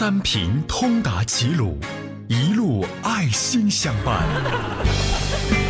[0.00, 1.78] 三平通达齐鲁，
[2.26, 4.26] 一路爱心相伴。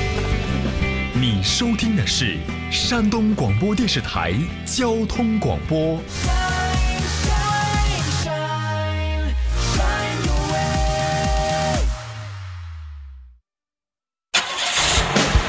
[1.21, 2.39] 你收听的是
[2.71, 4.33] 山东广播电视台
[4.65, 5.99] 交通广播。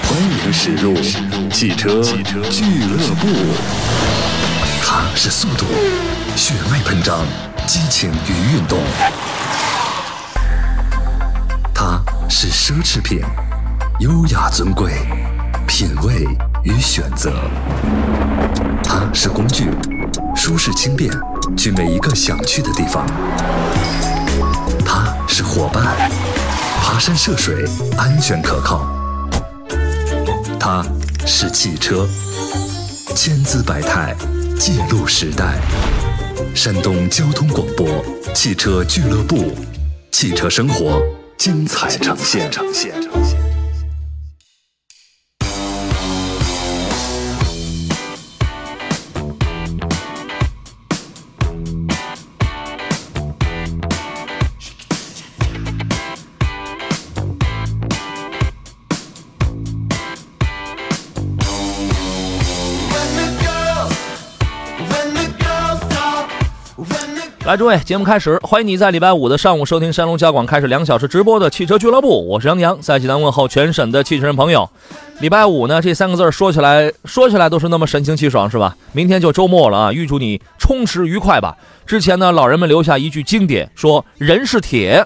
[0.02, 0.96] 欢迎驶入
[1.52, 3.28] 汽车俱乐部。
[4.84, 5.68] 它是速度，
[6.36, 7.24] 血脉喷张，
[7.72, 8.78] 激情与运动；
[11.74, 13.22] 它是奢侈品，
[14.02, 14.92] 优雅尊贵，
[15.66, 16.28] 品味
[16.66, 17.30] 与选择；
[18.84, 19.72] 它是工具，
[20.36, 21.10] 舒适轻便，
[21.56, 23.06] 去每一个想去的地方；
[24.86, 26.12] 它是伙伴，
[26.84, 27.66] 爬山涉水，
[27.98, 28.82] 安全可靠；
[30.60, 30.84] 它
[31.26, 32.06] 是汽车，
[33.16, 34.14] 千姿百态。
[34.60, 35.60] 记录时代，
[36.54, 37.88] 山东交通广播
[38.36, 39.52] 汽车俱乐部，
[40.12, 41.02] 汽车生活
[41.38, 42.52] 精彩呈现。
[67.52, 74.70] 来，诸位，节目开始，欢迎你在礼拜五的上午收听山东交广开始两小时直播的汽车俱乐部，我是杨洋，在济南问候全省的汽车人朋友。
[75.20, 78.78] 礼拜五呢，这三个字说起来说起来都是那么神清气爽，是吧？
[78.94, 81.58] 明天就周末了啊，预祝你充实愉快吧。
[81.86, 85.06] 之前呢，老人们留下一句经典，说人是铁，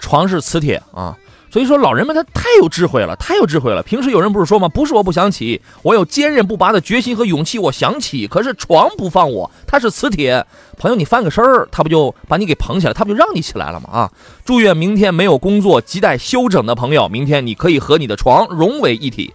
[0.00, 1.16] 床是磁铁啊。
[1.50, 3.82] 所以说，老人们他太有智慧了，太有智慧了。
[3.82, 4.68] 平时有人不是说吗？
[4.68, 8.26] 不是我不想起，我有坚韧不拔的决心和勇气，我想起。
[8.26, 10.44] 可是床不放我，它是磁铁。
[10.76, 13.88] 朋友，你翻个身儿，他不就把你给捧起来，他不就让你起来了吗？
[13.90, 14.12] 啊！
[14.44, 19.32] 祝愿明天没有工作、亟待休整的朋友，明天你可以和你的床融为一体。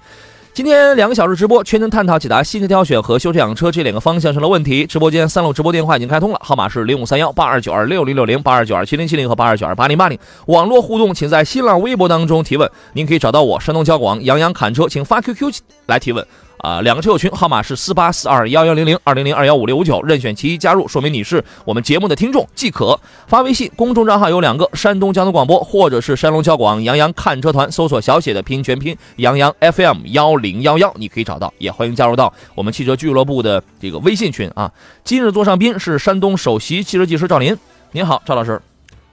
[0.54, 4.86] 今天两个小时直播，全程探讨解答新车挑选和修车养车这两个方向上的问题。
[4.86, 10.20] 直播间三路直播电话已经开通了，号码是零五三幺八二九二六零六零、八二九二七零七零和八二九二八零八零。
[10.46, 12.70] 网络互动，请在新浪微博当中提问。
[12.94, 15.52] 您可以找到我，山东交广杨洋侃车，请发 QQ
[15.88, 16.24] 来提问。
[16.64, 22.98] 啊，两个车友群号码是四八四二幺幺零零二零零二幺五六五九，任选其一加入，说明你是我们节目的听众即可。
[23.28, 31.54] 发微信公众账号有两个，山东交通广播或者是山东交广杨洋看车团，搜索小写的拼音全拼杨洋 FM 幺零幺幺，你可以找到。
[31.58, 34.72] 也欢迎加入到我们汽车俱乐部的这个微信群啊。
[35.04, 37.58] 今日座上宾是山东首席汽车技师赵林，
[37.92, 38.62] 您好，赵老师。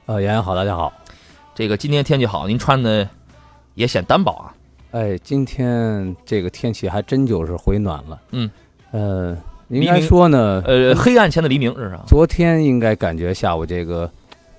[0.07, 0.93] 呃，杨洋好，大家好。
[1.57, 3.09] 这个今天天气好，您穿的
[3.75, 4.55] 也显单薄啊。
[4.93, 8.21] 哎，今天这个天气还真就是回暖了。
[8.33, 8.51] 嗯，
[8.91, 9.37] 呃，
[9.69, 12.03] 应该说呢，呃，黑暗前的黎明是啥？
[12.07, 14.11] 昨天应该感觉下午这个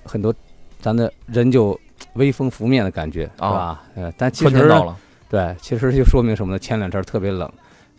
[0.04, 0.34] 很多
[0.80, 1.78] 咱的人就
[2.14, 3.82] 微风拂面的感觉，是吧？
[3.94, 4.72] 呃，但其实
[5.28, 6.58] 对，其实就说明什么呢？
[6.58, 7.50] 前两天特别冷。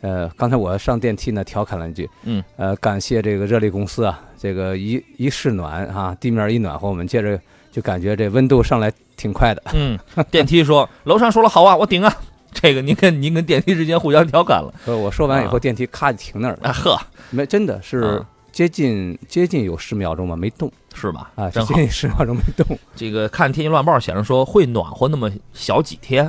[0.02, 7.40] 呃，刚才我上电梯呢，调侃了一句，嗯，呃，感谢这个热力公司啊，这个一一试暖啊，地面一暖和，我们接着。
[7.74, 9.64] 就感觉这温度上来挺快的。
[9.74, 9.98] 嗯，
[10.30, 12.14] 电梯说楼上说了好啊，我顶啊。
[12.54, 14.72] 这个您跟您跟电梯之间互相调侃了。
[14.86, 16.70] 我说完以后，电梯咔就停那儿了。
[16.70, 17.00] 啊呵，
[17.32, 21.32] 没真的是接近接近有十秒钟吧，没动，是吧？
[21.36, 22.78] 啊，接近十秒钟没动。
[22.96, 26.26] 这个看天气预报显示说会暖和那么小几天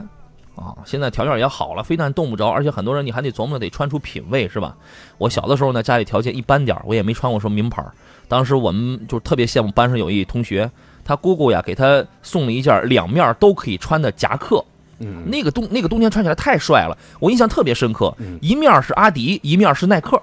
[0.57, 0.73] 啊。
[0.87, 4.75] 现在条件也好了，非但冻不着，而且很多人你还得琢磨得穿出品位是吧？
[5.19, 7.85] 我小的时候呢，家里条件一般点我也没穿过什么名牌。
[8.29, 10.71] 当时我们就特别羡慕班上有一同学。
[11.05, 14.65] 他姑姑呀，给他送了一件两面都可以穿的夹克，
[14.99, 18.15] 嗯，那个冬那个冬天穿起来太帅了，我印象特别深刻。
[18.41, 20.21] 一面是阿迪，一面是耐克，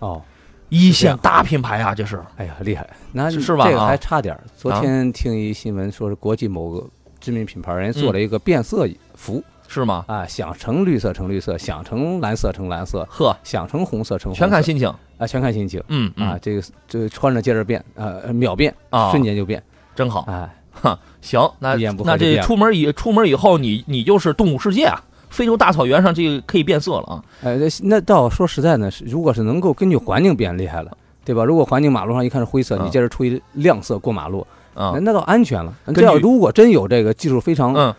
[0.00, 0.20] 哦，
[0.68, 2.20] 一线大品牌啊，这是。
[2.36, 3.66] 哎呀，厉害，那是吧？
[3.68, 4.36] 这个还差点。
[4.56, 6.88] 昨天听一新闻，说是国际某个
[7.20, 10.04] 知名品牌人做了一个变色服，是吗？
[10.08, 15.82] 啊，想成绿色成绿色，想成蓝色成蓝色，呵，想成红色成红色，全看心情啊，全看心情。
[15.88, 19.62] 嗯啊，这个这穿着接着变，呃，秒变啊，瞬间就变。
[19.94, 25.02] 真好，哎，哈，行，那那这出门以出门以后，你你就是动物世界啊！
[25.30, 27.24] 非洲大草原上这个可以变色了啊！
[27.42, 31.44] 哎，那那倒说实在呢，是如果是能够根据环境变厉害了，对吧？
[31.44, 35.74] 如果环境马路上一看是灰色，你接着出一亮色过马路，啊，那倒安全了。
[35.94, 37.92] 这要如果真有这个技术非常，嗯，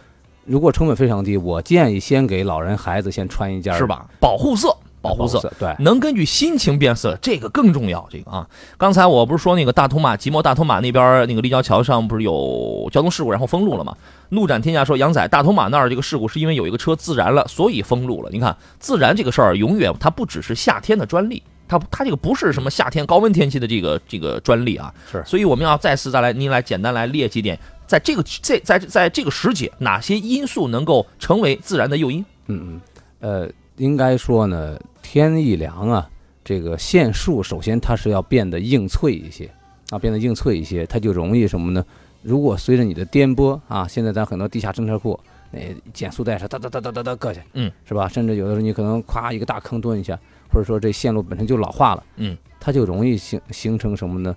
[0.46, 4.06] 如果成本非常低，我建议先给老人孩子先穿一件，是吧？
[4.20, 4.74] 保护色。
[5.08, 8.08] 保护色对，能根据心情变色，这个更重要。
[8.12, 8.48] 这个啊，
[8.78, 13.96] 刚才我不是说那个大通马即墨大通马那边那个立交桥上不是有交通事故，然后封路了吗？
[14.30, 18.30] 怒斩天下说杨仔大通马那儿这个事故是因为有一个车自燃了，所以封路了。
[18.32, 24.94] 你看自燃这个事儿，永远它不只是夏天的专利它它这个不是什么夏天高温天气的这个这个专利啊。
[25.12, 27.58] 是，所以我们要再次再来，您来简单来列几点，
[27.88, 32.26] 在这个这在在这个时节，哪些因素能够成为自然的诱因？
[32.48, 32.82] 嗯嗯，
[33.20, 36.10] 呃，应该说呢，天一凉啊，
[36.44, 39.50] 这个线束首先它是要变得硬脆一些
[39.90, 41.84] 啊，变得硬脆一些，它就容易什么呢？
[42.22, 45.20] 如果随着你的颠簸啊，现在咱很多地下侦测库，
[45.52, 45.60] 那
[45.94, 48.08] 减速带是哒哒哒哒哒哒搁下，嗯，是吧？
[48.08, 50.20] 甚至有的时候你可能咵一个大坑蹲一下，
[50.52, 54.36] 或者说这线路本身就老化了，嗯，它就容易形形成什么呢？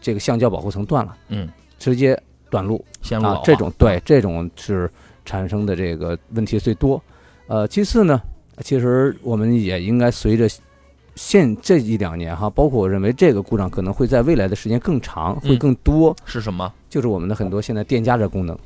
[0.00, 1.48] 这个橡胶保护层断了，嗯，
[1.78, 2.20] 直接
[2.50, 4.90] 短路，线路啊，这种对这种是
[5.24, 7.02] 产生的这个问题最多。
[7.48, 8.22] 呃，其次呢，
[8.60, 10.48] 其实我们也应该随着。
[11.16, 16.14] 现这一两年哈，包括我认为这个故障可能会在未来的时间更长，会更多。
[16.24, 16.72] 是什么？
[16.88, 18.56] 就是我们的很多现在电加热功能。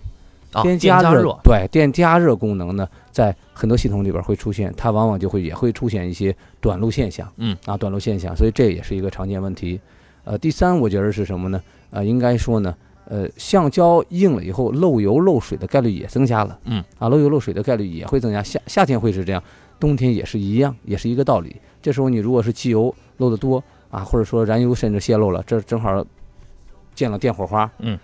[0.53, 7.27] 啊，电加热对电加热功能呢，在很多系统里边会出现，它往往就会也会出现一些短路现象。
[7.39, 9.81] 嗯啊，短路现象，所以这也是一个常见问题。
[10.25, 11.59] 呃，第三，我觉得是什么呢？
[11.89, 16.59] 呃，应该说呢，呃，橡胶硬了以后漏油漏水的概率也增加了。
[16.65, 18.43] 嗯啊，漏油漏水的概率也会增加。
[18.43, 19.43] 夏夏天会是这样，
[19.81, 21.57] 冬天也是一样，也是一个道理。
[21.81, 26.05] 这时候你如果是机油漏的多啊，或者说燃油甚至泄漏了，这正好
[26.95, 27.99] 见了电火花，嗯，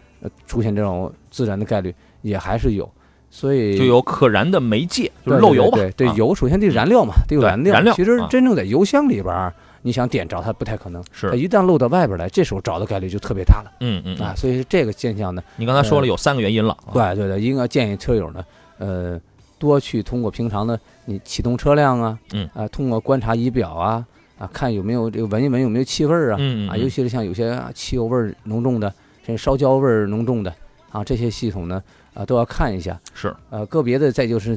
[0.47, 2.91] 出现这种自燃的概率也还是有，
[3.31, 5.79] 所以就有可燃的媒介，就是漏油吧。
[5.79, 7.73] 对对，油首先得燃料嘛，得有燃料。
[7.73, 9.53] 燃料其实真正在油箱里边，
[9.83, 13.73] 你想点着它不太可能，是它一旦漏到外边来，这时候着的概率就特别大了。
[13.81, 16.77] 嗯嗯啊，所以这个现象呢，你刚才说了有三个原因了。
[16.93, 18.45] 对对对，应该建议车友呢，
[18.79, 19.21] 呃，
[19.59, 24.05] 多去通过平常的你启动车辆啊，嗯啊，通过观察仪表啊。
[24.39, 26.39] 啊，看有没有这个闻一闻有没有气味儿啊，
[26.71, 28.89] 啊，尤其是像有些汽油味儿浓重的，
[29.27, 30.55] 甚至烧焦味儿浓重的，
[30.93, 31.83] 啊，这些系统呢，
[32.15, 32.97] 啊，都要看一下。
[33.15, 34.57] 是，呃，个别的再就是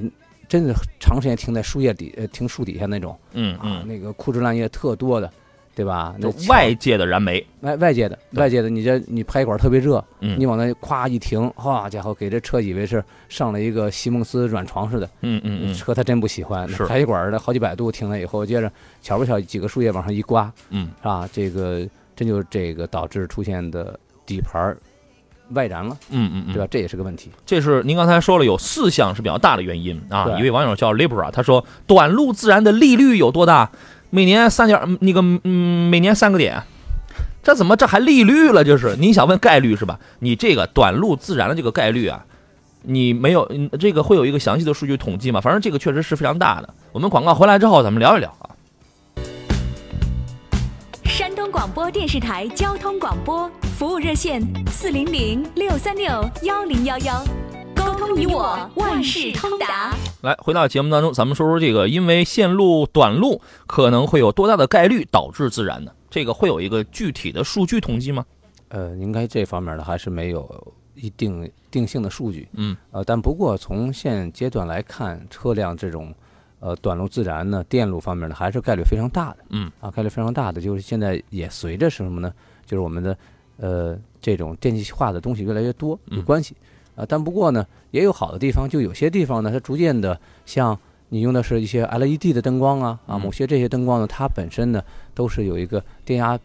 [0.51, 5.31] 真的长时间停在树叶底，呃，停树底下那种，嗯啊，那个枯枝烂叶特多的。
[5.73, 6.13] 对吧？
[6.19, 18.69] 那外界的燃煤，外外界的外界的，你这你排管特别热，嗯，你往那咵一停，好家伙，给这车以为是上了一个席梦思软床似的，嗯嗯嗯，车他真不喜欢，是排管的好几百度停了以后，接着
[19.01, 21.27] 巧不巧几个树叶往上一刮，嗯，是吧？
[21.31, 21.87] 这个
[22.17, 24.75] 真就这个导致出现的底盘
[25.53, 26.67] 外燃了，嗯嗯嗯，对吧？
[26.69, 27.29] 这也是个问题。
[27.45, 30.37] 这是您刚才说了有四项是比较大的原因啊。
[30.37, 33.69] 一位网友叫 Libra，他说短路自燃的利率有多大？
[34.09, 36.61] 每年三点，那个嗯，每年三个点，
[37.41, 38.63] 这怎么这还利率了？
[38.63, 39.99] 就是你想问概率是吧？
[40.19, 42.25] 你这个短路自燃的这个概率啊，
[42.83, 43.49] 你没有
[43.79, 45.39] 这个会有一个详细的数据统计吗？
[45.39, 46.73] 反正这个确实是非常大的。
[46.91, 48.49] 我们广告回来之后，咱们聊一聊啊。
[51.61, 53.47] 广播电视台交通广播
[53.77, 54.41] 服务热线：
[54.71, 57.23] 四零零六三六幺零幺幺。
[57.75, 59.95] 沟通你我，万事通达。
[60.21, 65.91] 来，回到节目当中，咱们说说这个，因为线路短路可能会有多大的概率导致自燃呢？
[66.09, 68.25] 这个会有一个具体的数据统计吗？
[68.69, 72.49] 呃，应该这方面的还是没有一定定性的数据。
[72.53, 76.11] 嗯，呃，但不过从现阶段来看，车辆这种
[76.61, 79.37] 呃短路自燃呢，电路方面呢，还是概率非常大的。
[79.49, 82.33] 嗯，啊，概率非常大的，就是现在也随着什么呢？
[82.65, 83.17] 就是我们的
[83.57, 86.55] 呃这种电气化的东西越来越多有关系。
[86.95, 90.77] 啊，但不过呢，也有好的地方，就有些地方呢，它逐渐的，像
[91.09, 96.37] 你用的是一些 LED 的灯光啊，啊，某些这些灯光呢，它本身呢都是有一个电压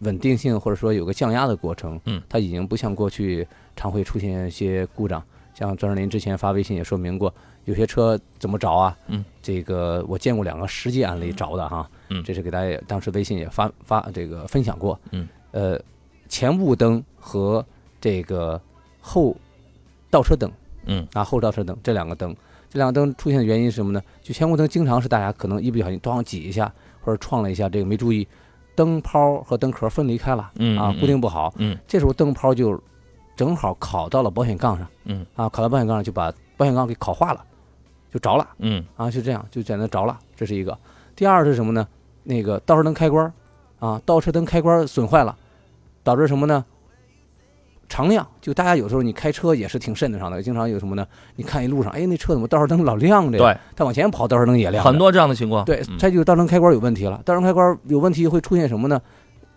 [0.00, 3.46] 稳定性，或者说有个降压的过程，嗯，它已经不像过去
[3.76, 5.22] 常会出现一些故障，
[5.54, 7.32] 像张志林之前发微信也说明过，
[7.64, 15.80] 有些车怎么着啊，嗯，这个我见过两个实际案例着的哈，嗯，这是给大家当时微信也发发这个分享过，嗯，呃，
[16.28, 17.64] 前雾灯和
[18.00, 18.60] 这个
[19.00, 19.36] 后。
[20.12, 20.50] 倒车灯，
[20.86, 21.06] 嗯。
[21.12, 22.34] 啊，后倒车灯这两个灯，
[22.68, 24.02] 这两个灯出现的原因是什么呢？
[24.20, 28.26] 就前雾灯经常是大家可能一不小心咣挤一下，或者撞了一下，这个没注意，
[28.74, 32.76] 灯泡和灯壳分离开了，嗯啊，固定不好，嗯，这时候灯泡就
[33.36, 37.44] 正好烤到了保险杠上，嗯，啊，烤到保险杠上就把保险杠给烤化了，
[38.12, 40.76] 就着了，嗯，啊，就这样就简单着了，这是一个。
[41.14, 41.86] 第二是什么呢？
[42.24, 43.32] 那个倒车灯开关，
[43.78, 45.36] 啊，倒车灯开关损坏了，
[46.02, 46.64] 导致什么呢？
[47.88, 51.04] 常亮，就大家有时候你开车也是挺慎得上的，经常有什么呢？
[51.34, 53.38] 你看一路上，哎，那车怎么倒车灯老亮着？
[53.38, 54.84] 对，它往前跑，倒车灯也亮。
[54.84, 55.64] 很多这样的情况。
[55.64, 57.20] 对，它就倒车灯开关有问题了。
[57.24, 59.00] 倒车灯开关有问题会出现什么呢？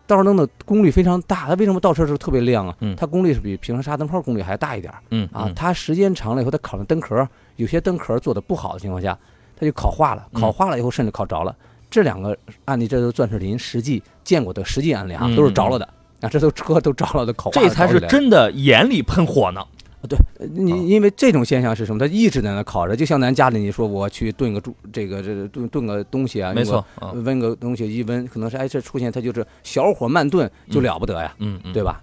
[0.07, 2.75] 倒车灯的功率非常大，它为什么倒车时候特别亮啊？
[2.79, 4.91] 嗯，它功率是比平常刹灯泡功率还大一点。
[5.11, 9.17] 嗯啊，它时间长了以后，它烤上灯壳，有些灯壳做的不好的情况下，
[9.55, 10.27] 它就烤化了。
[10.33, 11.55] 烤化了以后，甚至烤着了。
[11.89, 15.85] 这两个案例，这都钻石林实际见过的实际案例啊，都是着了的。
[16.21, 19.63] 啊，这都车 都着了，的烤化这才是真的眼里喷火呢。
[20.09, 20.17] 对，
[20.49, 21.99] 你因为这种现象是什么？
[21.99, 26.83] 它一直在那烤着，就像咱家里你说我去炖个猪，这个这炖炖个东西啊，没错，
[27.13, 32.01] 温个东西一温，可能是哎这出现它就是小火慢炖就了不得呀，嗯，对吧？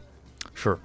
[0.55, 0.79] 是。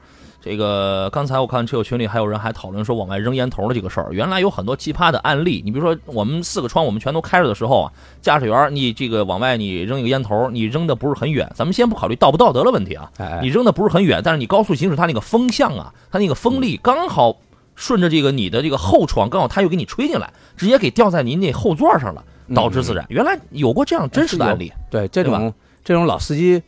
[0.45, 5.59] 这个刚才我看车友群里还有人还讨论说往外扔烟头的这个事儿，原来有很多奇葩的案例。
[5.65, 13.11] 你比如说我们四个窗我们全都开着的时候啊，驾驶员你这个往外你扔一个烟头，你扔的不是很远，咱们先不考虑道不道德的问题啊，
[13.41, 17.35] 你扔的不是很远，但是你高速行驶它那个风向啊，它那个风力刚好
[17.73, 22.23] 顺着这个你的这个后窗，刚好它又给你吹进来，直接给掉在您那后座上了，
[22.53, 23.03] 导致自燃。
[23.09, 25.51] 原来有过这样真实的案例，对这种
[25.83, 26.61] 这种老司机，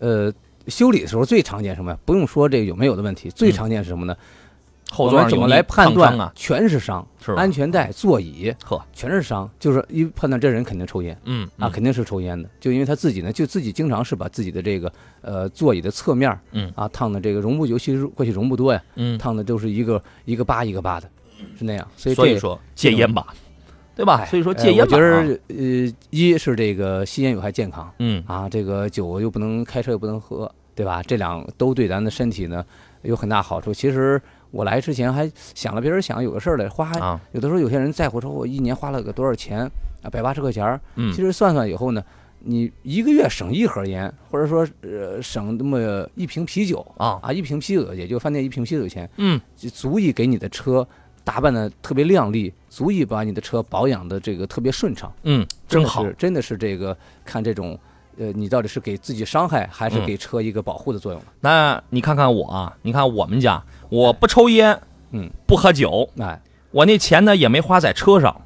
[0.00, 0.32] 呃。
[0.68, 1.98] 修理的时候最常见什么呀？
[2.04, 4.16] 不用说这个有没有的问题，最常见是什么呢？
[4.90, 6.30] 后座怎么来判断啊？
[6.34, 9.48] 全是伤，安全带、座椅，呵，全是伤。
[9.58, 12.46] 就是一判断这人肯定抽烟，嗯啊，肯定是抽烟的。
[12.60, 14.92] 就因为他自己呢，就自己经常是把自己的这个
[15.22, 21.08] 呃座椅的侧面，嗯啊烫的这个绒布，尤其是过去绒布多呀，嗯，烫的都是一个一个疤一个疤的，
[21.58, 21.88] 是那样。
[21.96, 23.26] 所以所以说戒烟吧。
[23.94, 24.24] 对吧？
[24.26, 30.50] 所以说戒烟，我觉得呃，一是这个吸烟有害健康，嗯啊，这个酒又不能开车又不能喝。
[30.74, 31.02] 对吧？
[31.02, 32.64] 这两都对咱的身体呢
[33.02, 33.74] 有很大好处。
[33.74, 34.20] 其实
[34.50, 36.90] 我来之前还想了，别人想有个事儿来花，
[37.32, 39.70] 有的时候有些人在乎说，我一年花了个多少钱
[40.02, 40.80] 啊，百八十块钱儿。
[40.94, 42.02] 嗯，其实算算以后呢，
[42.38, 50.88] 你一个月省一盒烟，或者说呃省那么一瓶啤酒啊啊，一瓶啤酒也就饭店一瓶啤酒钱，嗯，就足以给你的车
[51.24, 55.12] 打扮的特别靓丽，足以把你的车保养的这个特别顺畅。
[55.22, 57.78] 嗯，真好，真的是这个看这种。
[58.18, 61.22] 呃，你到底是给自己伤害，还是给车一个保护的作用？
[61.40, 64.78] 那你看看我啊，你看我们家，我不抽烟，
[65.12, 66.38] 嗯，不喝酒，哎，
[66.72, 68.38] 我那钱呢也没花在车上，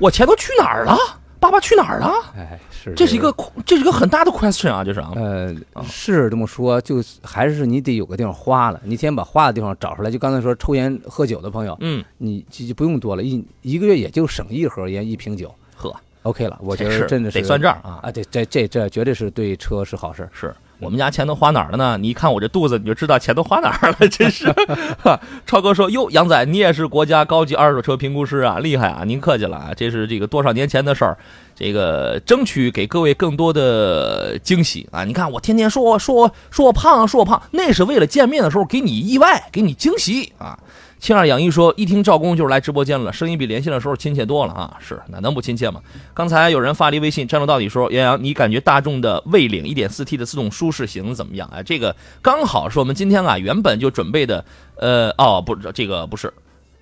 [0.00, 0.96] 我钱都去哪儿了？
[1.40, 2.12] 爸爸去哪儿了？
[2.36, 3.34] 哎，是，这是一个，
[3.66, 5.10] 这是一个很大的 question 啊，这是啊。
[5.16, 5.52] 呃，
[5.84, 10.10] 是这么说，就还是你得有个地方花了，你先把花的地方找出来。
[10.10, 15.52] 就刚才说抽烟喝酒的朋友，嗯，你就不用多了，一一个月也就省一盒烟，一瓶酒。
[16.22, 18.12] OK 了，我觉得真的是得算账啊啊！
[18.12, 20.28] 这这这这绝对是对车是好事。
[20.34, 21.98] 是我们家钱都花哪儿了呢？
[22.00, 24.08] 你一看我这肚子，你就知道钱都花哪儿了。
[24.08, 24.52] 真是，
[25.46, 29.04] 超哥说：“哟，杨仔，你也是国家高级二手车评估师啊，厉害啊！
[29.04, 31.16] 您客气了啊，这是这个多少年前的事儿，
[31.54, 35.04] 这个争取给各位更多的惊喜啊！
[35.04, 40.58] 你看我天天说我说我说我胖说我胖，那是为了见面的时候给你意外，给你惊喜啊。”
[41.00, 44.76] 青二养一说，一听赵工就是来直播间了，声音比连线的时候亲切多了啊！
[44.78, 45.80] 是，哪能不亲切嘛？
[46.12, 51.62] 刚才有人发了一微信，战斗到底说，杨洋，你感觉大众的蔚领 1.4T 的自动舒适型怎么样啊？
[51.62, 54.44] 这个刚好是我们今天啊原本就准备的，
[54.76, 56.30] 呃，哦，不，这个不是，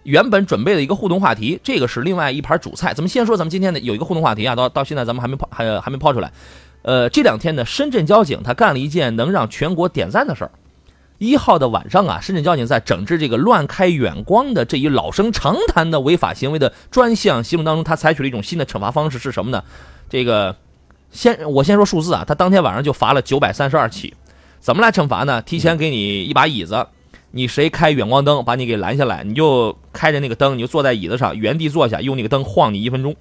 [0.02, 2.92] 原本准备的一个互动话题，这个是另外一盘主菜。
[2.92, 6.32] 咱们先说咱们今天的有一个互动话题啊，到到现在咱们还没抛，还还没抛出来。
[6.82, 10.50] 呃，这两天呢，深圳交警他干了一件能让全国点赞的事儿。
[11.18, 19.62] 一号的晚上啊，深圳交警在整治这个乱开远光的这一老生常谈的违法行为的专项行动当中，他采取了一种新的惩罚方式是什么呢？
[20.08, 20.54] 这个
[21.10, 24.14] 先我先说数字啊，他当天晚上就罚了九百三十二起。
[24.60, 25.42] 怎么来惩罚呢？
[25.42, 26.86] 提前给你一把椅子，
[27.32, 33.16] 你谁开远光灯把你给拦下来，你就开着那个灯，你就坐在椅子上原地坐下，用那个灯晃你一分钟，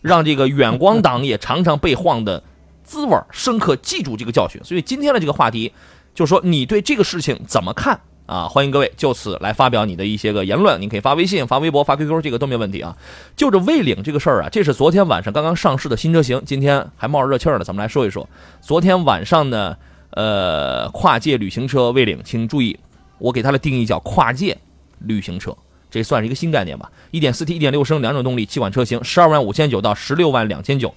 [0.00, 2.42] 让这个远光党也尝尝被晃的
[2.82, 4.60] 滋味，深刻记住这个教训。
[4.64, 5.70] 所以今天的这个话题。
[6.16, 8.48] 就说，你对这个事情怎么看啊？
[8.48, 10.80] 欢迎各位就此来发表你的一些个言论。
[10.80, 12.96] 您可以发微信、发微博、发 QQ，这个都没问题啊。
[13.36, 17.64] 就这魏领这个事儿啊，这是昨天晚上刚刚上市的新车型，今天还冒着热气儿呢。
[17.64, 18.26] 咱们来说一说，
[18.62, 19.76] 昨天晚上呢，
[20.12, 22.78] 呃，跨界旅行车魏领，请注意，
[23.18, 24.56] 我给它的定义叫跨界
[25.00, 25.54] 旅行车，
[25.90, 26.90] 这算是一个新概念吧。
[27.10, 30.94] 一点四 T、一点六升两种动力，七款车型，十二万五千九到十六万两千九，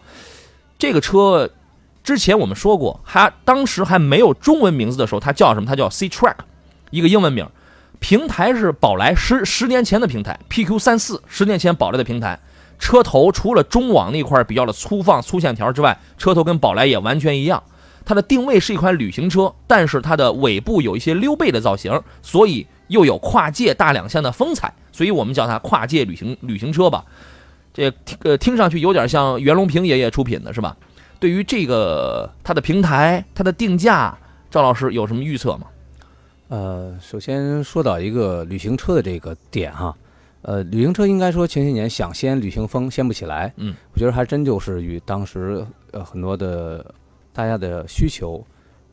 [0.77, 1.51] 这个车。
[2.09, 5.67] 之前我们说过，还当时还没有中文名字的时候，它叫什么？
[5.67, 6.37] 它叫 C Track，
[6.89, 7.47] 一个英文名。
[7.99, 12.39] 平台是宝来十十年前的平台，PQ 三四十年前宝来的平台。
[12.79, 17.61] 车头除了中网那块比较的粗放粗线条之外，车头跟宝来也完全一样。
[18.03, 27.05] 它的定位是一款旅行车，但是它的尾部有一些溜背的造型，所以又有跨界大两厢的风采，所以我们叫它跨界旅行旅行车吧。
[27.71, 30.75] 这呃听上去有点像袁隆平爷爷出品的是吧？
[31.19, 34.17] 对于这个它的平台、它的定价，
[34.49, 35.67] 赵老师有什么预测吗？
[36.47, 39.95] 呃，首先说到一个旅行车的这个点哈，
[40.41, 46.83] 呃，旅行车应该说前些年想掀旅行风掀不起来，嗯，我觉得还真就是与当时呃很多的
[47.33, 48.43] 大家的需求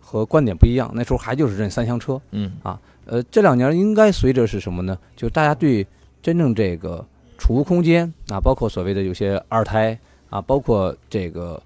[0.00, 4.98] 和观点不一样，那时候还就是认三厢车，嗯啊，呃，这两年应该随着是什么呢？
[5.14, 5.86] 就大家对
[6.20, 7.02] 真正这个
[7.38, 9.96] 储物空间啊，包括所谓的有些二胎
[10.28, 11.62] 啊，包括这个。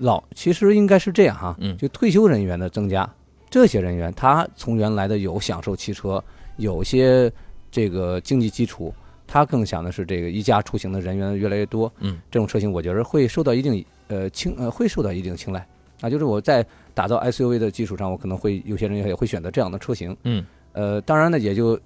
[0.00, 3.08] 老其实应该是这样哈，嗯，就退休人员的增加，
[3.48, 6.22] 这些人员他从原来的有享受汽车，
[6.56, 7.30] 有些
[7.70, 8.92] 这个经济基础，
[9.26, 15.66] 他更想的是这个一家出行的人员越来越多，嗯，这种车型我觉得会受到一定呃青呃会受到一定青睐。
[16.00, 16.64] 啊，就是我在
[16.94, 21.78] 打造 SUV 的基础上，我可能会有些人也会选择这样的车型，嗯，呃，当然呢也就。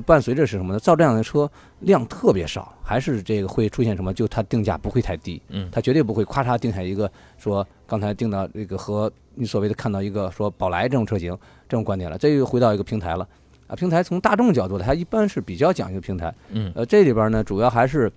[0.00, 0.78] 伴随着是什么呢？
[0.78, 1.50] 造这样的车
[1.80, 4.12] 量特别少，还是这个会出现什么？
[4.12, 11.32] 就它定价不会太低，嗯，它绝对不会咔嚓定下一个说刚才定到这个和你所谓的看到一个说宝来这种车型
[11.68, 12.16] 这种观点了。
[12.18, 13.28] 这又回到一个平台了
[13.66, 18.10] 啊，平台从大众角度，它一般是比较讲究平台，嗯，呃，这里边呢主要还是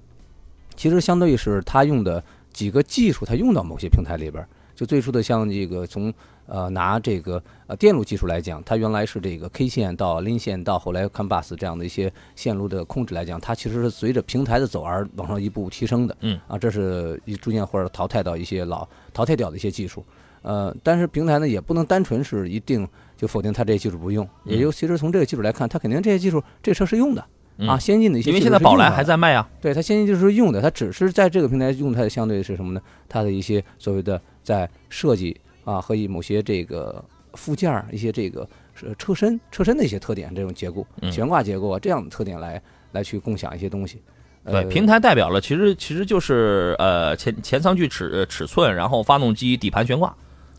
[0.76, 4.46] 其实相对于是它用的几个技术，它用到某些平台里边，
[4.76, 6.14] 就最初的像这个从。
[6.52, 16.18] 呃，拿这个呃电路技术来讲，它原来是这个 K 线到 Lin 线到后来 CAN bus 这样的一些线路的控制来讲，它其实是随着平台的走而往上一步步提升的。
[16.20, 20.04] 嗯，啊，这是一逐渐或者淘汰到一些老淘汰掉的一些技术。
[20.42, 27.26] 呃，但是平台呢也不能单纯是一定就否定它这些技术不用，也就其实从这个技术来看，它肯定这些技术这车是用的
[27.60, 28.30] 啊，先进的一些。
[28.30, 32.82] 因为现在宝来还在卖啊，对它先进技术是用的，它只是在这个平台用它的相对是什么呢？
[33.08, 37.04] 它的一些所谓的在设计啊和以某些这个。
[37.36, 44.02] 附件儿一些这个是车身车身的一些特点，这种结构悬挂结构啊这样的特点来来去共享一些东西。
[44.44, 50.14] 对，平台代表了其实其实就是呃前前舱距尺尺寸，然后发动机底盘悬挂。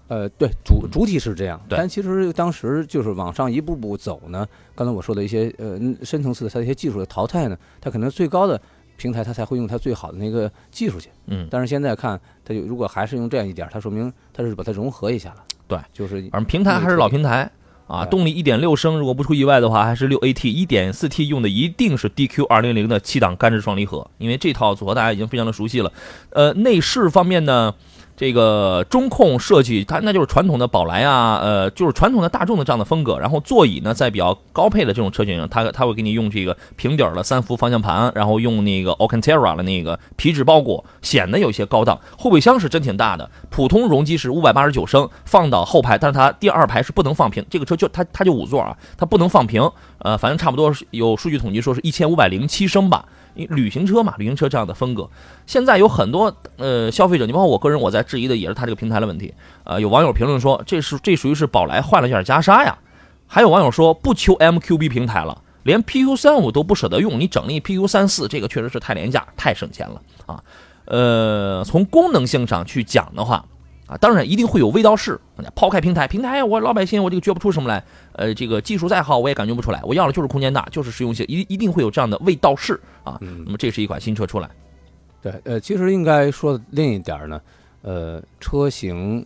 [0.08, 4.46] 呃，对，主主体是这样，但其实当时就是往上一步步走呢。
[4.74, 8.58] 刚才我说的一些呃深层次的它一些技术的淘汰呢，它可能最高的
[8.96, 11.08] 平台它才会用它最好的那个技术去。
[11.26, 11.46] 嗯。
[11.50, 15.44] 但是现在看它就如果还是用这样一点，它说明它是把它融合一下了。
[15.66, 17.50] 对，就是反正平台还是老平台
[17.86, 25.92] 啊，动力一点六升，如果不出意外的话，还是六 AT，一点四 T 用的一定是 DQ 二零零的七档干式双离合，因为这套组合大家已经非常的熟悉了。
[26.30, 27.74] 呃，内饰方面呢？
[28.16, 33.18] 这个中控设计，它那就是传统的宝来啊，呃，就是传统的大众的这样的风格。
[33.18, 41.98] 然后座椅呢，在比较高配的这种车型上，它它会给你用这个平底的三幅方向盘，然后用那个 Alcantara 的那个皮质包裹，显得有些高档。
[42.16, 47.44] 后备箱是真挺大的，普通容积是五百八十九升，放到后排，但是它第二排是不能放平。
[47.50, 49.68] 这个车就它它就五座啊，它不能放平。
[49.98, 53.04] 呃，反正差不多有数据统计说是一千五百零七升吧。
[53.34, 55.08] 因旅行车嘛，旅行车这样的风格，
[55.46, 59.32] 现在有很多呃消费者，你包括我个人，我在质疑的也是它这个平台的问题。
[59.64, 62.76] 呃，有网友评论说，这是这属于是宝来换了一件袈裟呀。
[63.26, 70.42] 还有网友说，不求 MQB 平台了，连 PQ 三五都不舍得用，你整了一 PQ 三四，这个确实是太廉价，太省钱了啊。
[70.84, 73.44] 呃，从功能性上去讲的话。
[73.92, 75.20] 啊，当然一定会有味道式。
[75.54, 77.84] 抛开平台，平台我老百姓我这个觉不出什么来。
[78.12, 79.80] 呃，这个技术再好我也感觉不出来。
[79.84, 83.18] 我要的就是空间大，就是实用性，一一定会有这样的味道式啊。
[83.20, 84.48] 那么这是一款新车出来。
[85.20, 87.40] 对，呃，其实应该说另一点呢，
[87.82, 89.24] 呃，车型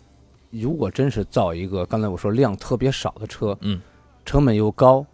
[0.50, 3.80] 如果真是造一个刚才我说量特别少的车，嗯，
[4.24, 5.04] 成本又高，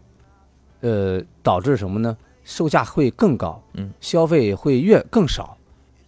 [0.80, 2.16] 呃，导致什么呢？
[2.44, 5.56] 售价会更高，嗯，消费会越更少，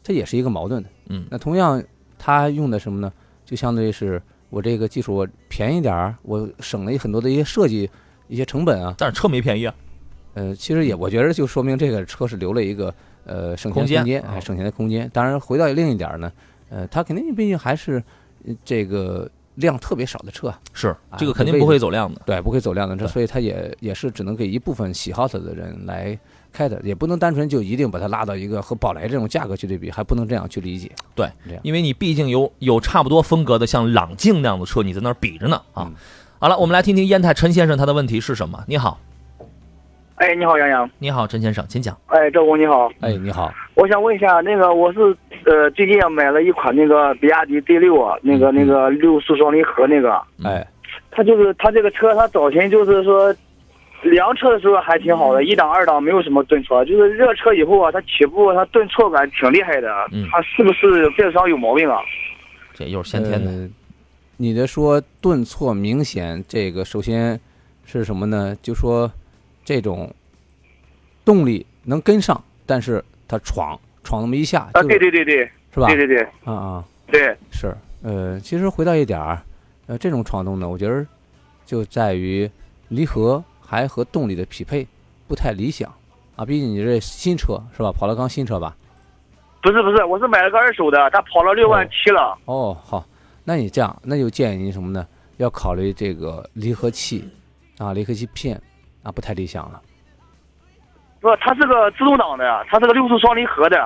[0.03, 0.89] 这也是一个矛盾的。
[1.09, 1.83] 嗯，那同样
[2.19, 3.13] 它用的什么呢？
[3.55, 7.89] 就相当于是我这个技术我便宜点儿，我省了很多的一些设计
[8.27, 8.93] 一些成本啊。
[8.99, 9.73] 但是车没便宜啊。
[10.35, 12.93] 呃，其实也我觉得就说明这个车是留了一个
[13.25, 15.09] 呃省钱空间，哎，省钱的空间。
[15.15, 16.33] 当然，回到另一点呢，
[16.69, 18.03] 呃，它肯定毕竟还是
[18.65, 26.19] 这个量特别少的车，是这个肯定不会走量的，对，不会走量的车，所以它也也是只能给一部分喜好它的人来。
[26.55, 30.89] 开的也不能单纯就一定把它拉到一个和宝来这种价格去对比，还不能这样去理解。
[31.17, 31.29] 对，
[31.63, 35.91] 因为你毕竟有有差不多风格的像朗境那样的车，你在那儿比着呢啊。
[36.39, 38.63] 好了，我们来听听烟台陈先生他的问题是什么？
[38.69, 39.01] 你好，
[40.17, 41.97] 哎，你好，杨洋，你好，陈先生，请讲。
[42.07, 45.01] 哎，赵工你好，哎，你好，我想问一下，那个我是
[45.47, 50.65] 呃最近买了一款那个比亚迪 D 六啊，那个那个六速双离合那个，哎，
[51.11, 53.35] 它就是它这个车，它早前就是说。
[54.05, 59.89] 凉车的时候还挺好的，一档二档没有什么顿挫，就是热车以后啊，它起步它顿挫感挺厉害的。
[60.13, 61.99] 嗯，它是不是变速箱有毛病啊？
[62.75, 63.69] 这又是先天的。
[64.37, 67.41] 你的说顿挫明显，这个首先
[67.85, 68.57] 是什么呢？
[68.63, 69.11] 就说
[69.65, 70.13] 这种
[71.25, 74.69] 动力能跟上，但是它闯闯那么一下。
[74.75, 75.87] 啊，对对对对，是吧？
[75.87, 77.75] 对对对，啊啊，对，是。
[78.03, 79.41] 呃，其实回到一点儿，
[79.87, 81.07] 呃，这种闯动呢，我觉得
[81.65, 82.51] 就在于
[82.89, 83.43] 离合。
[83.67, 84.87] 还和动力的匹配
[85.27, 85.93] 不太理想
[86.37, 87.91] 啊，毕竟你这新车是吧？
[87.93, 88.77] 跑了刚新车吧？
[89.63, 92.37] 不是不是，我是买了个二手的，它跑了六万七了。
[92.45, 93.05] 哦，好，
[93.45, 95.07] 那你这样，那就建议您什么呢？
[95.39, 97.29] 要考虑这个离合器
[97.79, 98.61] 啊，离合器片
[99.03, 99.81] 啊，不太理想了。
[101.21, 103.81] 不，它是个自动挡的，它是个六速双离合的。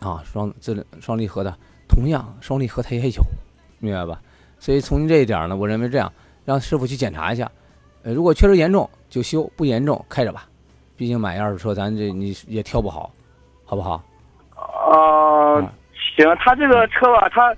[0.00, 1.56] 啊，双这双离合的，
[1.88, 3.22] 同样双离合它也有，
[3.78, 4.20] 明白吧？
[4.58, 6.12] 所以从您这一点呢，我认为这样，
[6.44, 7.50] 让师傅去检查一下。
[8.02, 10.46] 呃，如果确实严重就修，不严重开着吧。
[10.96, 13.10] 毕竟买二手车，咱这你也挑不好，
[13.64, 14.02] 好不好？
[14.54, 15.60] 啊，
[16.16, 17.54] 行，他这个车吧，他。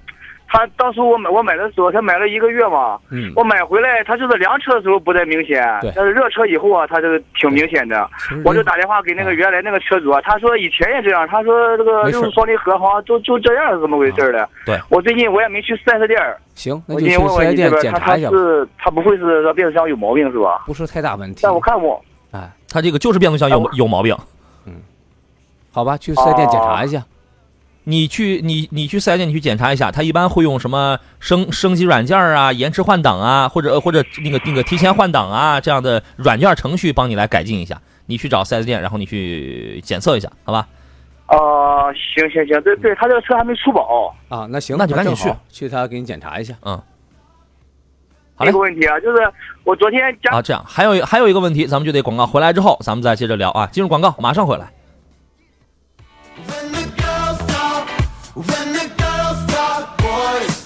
[0.52, 8.06] 他当时我买我买的时候，他买了一个月嘛，嗯，我买回来，他就是凉车的时候不太明显，但是热车以后啊，他这个挺明显的。
[8.44, 14.46] 我就打电话给那个原来那个车主啊，他说以前也这样，他说这个六双离合好像就就这样是怎么回事的？
[14.66, 16.20] 对，我最近我也没去四 S 店。
[16.54, 18.28] 行，那就去四 S 店检查一下。
[18.28, 20.64] 他是他不会是说变速箱有毛病是吧？
[20.66, 21.40] 不是太大问题。
[21.42, 24.14] 但我看过，哎，他这个就是变速箱有有毛病。
[24.66, 24.74] 嗯，
[25.72, 27.02] 好吧，去四 S 店检查一下。
[27.84, 37.80] 你去你你去四 S 店你去检查一下，他一般会用什么升升级软件啊、延迟换挡啊，或者或者那个那个提前换挡啊这样的软件程序帮你来改进一下。
[38.06, 40.66] 你去找四 S 店，然后你去检测一下，好吧？
[41.26, 44.46] 啊，行行行，对对，他这个车还没出保啊。
[44.50, 46.52] 那行，那就赶紧去去他给你检查一下。
[46.62, 46.82] 嗯，
[48.34, 49.18] 好一个问题啊，就是
[49.64, 53.66] 我昨天加啊，这样还有还有一个问题，咱们就得广告回来之后，咱们再接着聊啊。
[53.68, 54.70] 进入广告，马上回来。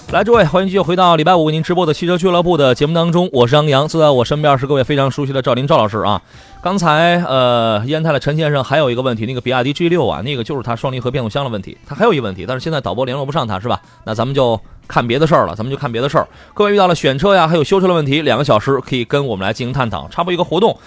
[0.09, 6.21] 来，诸位，欢迎继续回到礼拜五为您直播的汽车俱乐部的节目当中，我是杨洋，坐在我身边是各位非常熟悉的赵林赵老师啊。
[6.63, 13.81] 刚才呃，烟台的陈先生还有一个问题，那个比亚迪 G 六啊，那个就是他双离合变速箱的问题，他还有一个问题，但是现在导播联络不上他，是吧？
[14.05, 16.25] 那咱们就看别的事儿了，咱们就看别的事儿。
[16.53, 20.77] 各位遇到了选车呀，还有修车的问题，两个小时可以跟我们来进行探讨，插播一个活动。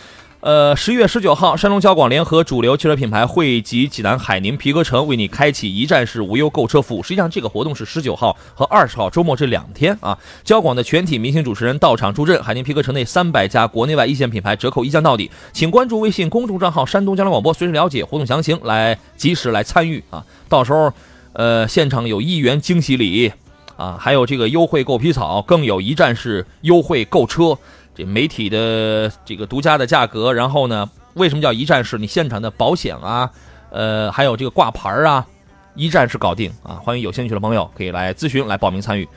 [0.40, 7.02] 呃，十一月十九号，山东交广联合主流汽车品牌汇集济南海宁皮革城，为你开启一站式无忧购车服务。
[7.02, 10.18] 实际上，这个活动是十九号和二十号周末这两天啊。
[10.42, 15.30] 交广的全体明星主持人到场助阵，海宁皮革城内三百家国内外一线品牌折扣一降到底。
[15.52, 20.24] 请关注微信公众账号“山东交通广播”，随时了解活动详情，来及时来参与啊。
[20.48, 20.90] 到时候，
[21.34, 23.30] 呃，现场有一元惊喜礼
[23.76, 27.58] 啊，还有这个优惠购皮草，更有一站式优惠购车。
[27.94, 31.98] 这媒体的这个独家的价格，然后呢，为什么叫一站式？
[31.98, 33.30] 你现场的保险啊，
[33.70, 35.26] 呃，还有这个挂牌啊，
[35.74, 36.78] 一站式搞定啊！
[36.82, 39.08] 欢迎有兴趣的朋友可以来咨询、来报名参与。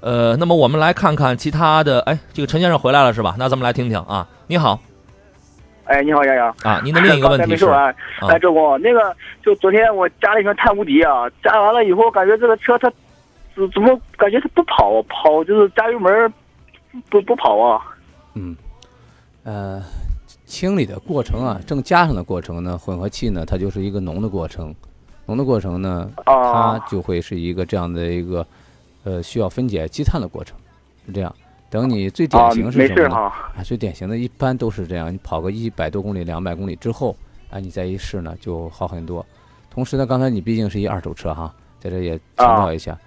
[0.00, 3.36] 呃，那么我们来看看其他的，哎，这个陈先生回来了是吧？
[3.38, 4.26] 那咱们来听听啊。
[4.48, 4.78] 你好，
[5.84, 7.66] 哎，你好，杨洋啊，您的另一个问题是？
[8.28, 12.90] 哎，周工，那个就昨天我加了一瓶碳无敌啊，加完了以后，感觉这个车它
[13.54, 16.32] 怎怎么感觉它不跑，跑就是加油门
[17.08, 17.80] 不不跑啊？
[18.34, 18.56] 嗯，
[19.44, 19.82] 呃，
[20.46, 24.74] 清理的过程啊，正加上的过程呢，混合气呢，它就是一个浓的过程，
[25.26, 28.46] 浓的过程呢，它就会是一个这样的一个，
[29.04, 30.56] 呃，需要分解积碳的过程，
[31.06, 31.34] 是这样。
[31.68, 33.16] 等你最典型是什么呢？
[33.16, 37.16] 啊，最典型的一般都是这样，你跑个一百多公里、两百公里之后，
[37.50, 39.24] 啊，你再一试呢，就好很多。
[39.70, 42.98] 同时呢，刚才你毕竟是一二手车哈，在这也强调一下。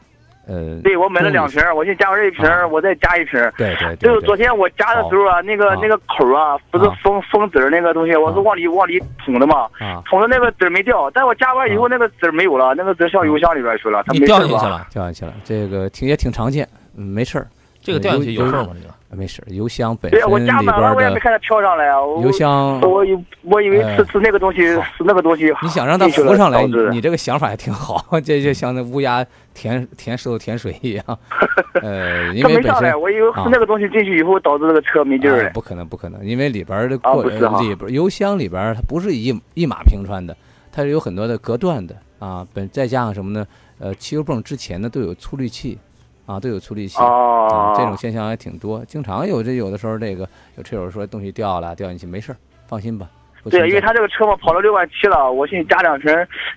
[0.47, 3.33] 呃，对我买了两瓶，我先加完这一瓶，我再加一瓶。
[3.57, 4.07] 对对对。
[4.07, 9.67] 就是昨天我加的时候啊，那个那个口啊，不是封封籽儿那个东西，我是往里往里捅的嘛，
[10.09, 17.47] 捅的那个籽儿没掉，但我加完以后那个籽儿没有了，那个籽儿上油箱里边去了，它掉进去了，掉进去了，这个挺也挺常见，嗯，没事儿。
[17.81, 18.69] 这个掉进去有事儿吗？
[18.73, 18.94] 这个？
[19.15, 20.93] 没事，油箱本身里边的。
[20.93, 21.97] 我也没看它飘上来啊。
[22.21, 25.53] 油箱，我以我以为是是那个东西，是那个东西。
[25.61, 28.05] 你想让它浮上来，你这个想法还挺好。
[28.23, 31.19] 这就像那乌鸦填填石头填水一样。
[31.81, 35.49] 呃，因为本身我以为是那个东西进去以后导致这个车没劲儿了。
[35.51, 40.35] 不可能，不可能，因为里边的过里边油箱里边它不是一一马平川的，
[40.71, 42.45] 它是有很多的隔断的啊。
[42.53, 43.45] 本再加上什么呢？
[43.77, 45.77] 呃，汽油泵之前呢都有粗滤器。
[46.25, 52.35] 啊，都有处理器啊，这种现象还挺多，经常有这有的时候，这个有车友说东西掉了，掉进去没事儿，
[52.67, 53.07] 放心吧。
[53.49, 56.11] 对，因为他这个车嘛跑了六万七了，我寻思加两瓶，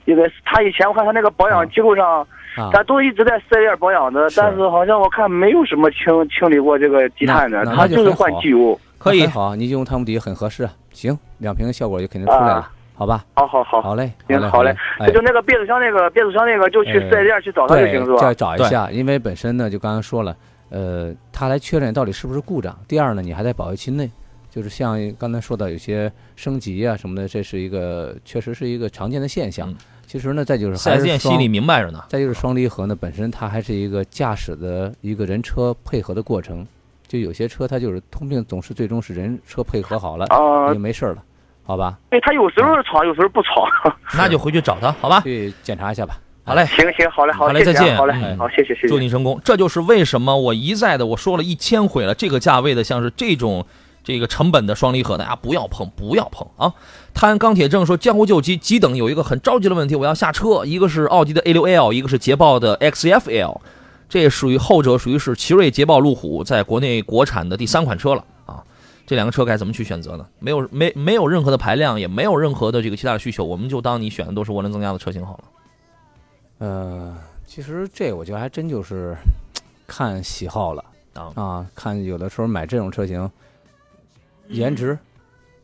[0.06, 2.26] 因为他以前我看他那个保养机构上，
[2.72, 8.80] 他都一直在四 S 店保养的，但是好像我看没有什么清清理过这个积碳的，他就是换机油。
[8.96, 12.70] 可以， 好，你用汤姆迪很合适，行，两瓶效果就肯定出来了。
[12.98, 18.18] 好吧，好好好，好嘞，行，好嘞，那就那个变速箱那个变速箱那个，就去四 S 店去找他就行，是吧？
[18.18, 20.36] 再找一下，因为本身呢，就刚刚说了，
[20.70, 22.76] 呃，他来确认到底是不是故障。
[22.88, 24.10] 第二呢，你还在保修期内，
[24.50, 29.72] 就是像刚才说的有些升级啊什么的，这是一个确实是一个常见的现象。
[30.04, 32.02] 其实呢，再就是四 S 店心里明白着呢。
[32.08, 36.66] 再就是双离合呢，本身它还是一个驾驶的一个人车配合的过程，
[37.06, 40.26] 就有些车它就是通病，总是最终是人车配合好了，
[40.74, 41.22] 就没事了。
[41.68, 43.68] 好吧，对他有时候吵，有时候不吵，
[44.16, 45.20] 那就回去找他，好吧？
[45.20, 46.18] 去检查一下吧。
[46.42, 47.94] 好嘞，行行，好嘞，好嘞，再见。
[47.94, 48.88] 好嘞，好，谢谢，谢谢。
[48.88, 49.38] 祝你成功。
[49.44, 53.66] 这就是为什么我一再的我说了一千回了，这个价位的像是这种
[54.02, 56.72] 这个成本的双离合，大家不要碰，不要碰啊！
[57.12, 60.64] 摊钢铁正说江湖救急，急等有一个很着急的问题，我要下车。
[60.64, 63.60] 一个是奥迪的 A6L，一个是捷豹的 XF-L，
[64.08, 68.37] 这属于后者，属于是奇瑞、捷豹、路虎在国内国产的第三款车了啊。
[69.08, 70.28] 这两个车该怎么去选择呢？
[70.38, 75.44] 没有没没有任何的排量，也没有任何的这个其他的需求，我们就当你选的都是涡轮增压的车型好了。
[76.58, 77.16] 呃，
[77.46, 79.16] 其实这我觉得还真就是
[79.88, 83.30] 看喜好了啊啊，看有的时候买这种车型，
[84.48, 84.98] 颜值，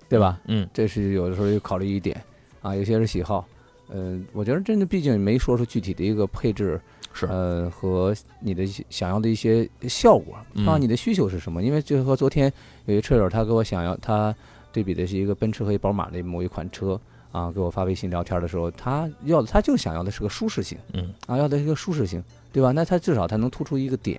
[0.09, 0.41] 对吧？
[0.47, 2.19] 嗯，这是有的时候要考虑一点
[2.63, 3.45] 啊，有些是喜好。
[3.91, 6.81] 嗯，我觉得真的毕竟没说出具体的一个配置。
[7.15, 10.35] 是呃和你的想要的一些效果
[10.67, 11.63] 啊，你的需求是什么？
[11.63, 12.53] 因为就和昨天
[12.87, 14.35] 有一车友他给我想要他
[14.73, 17.01] 对比的是一个奔驰和宝马的某一款车
[17.31, 22.23] 啊，给我发微信聊天的时候，他要的他就想要的是个舒适性，嗯啊要的是一个舒适性，
[22.53, 22.73] 对吧？
[22.73, 24.19] 那他至少他能突出一个点，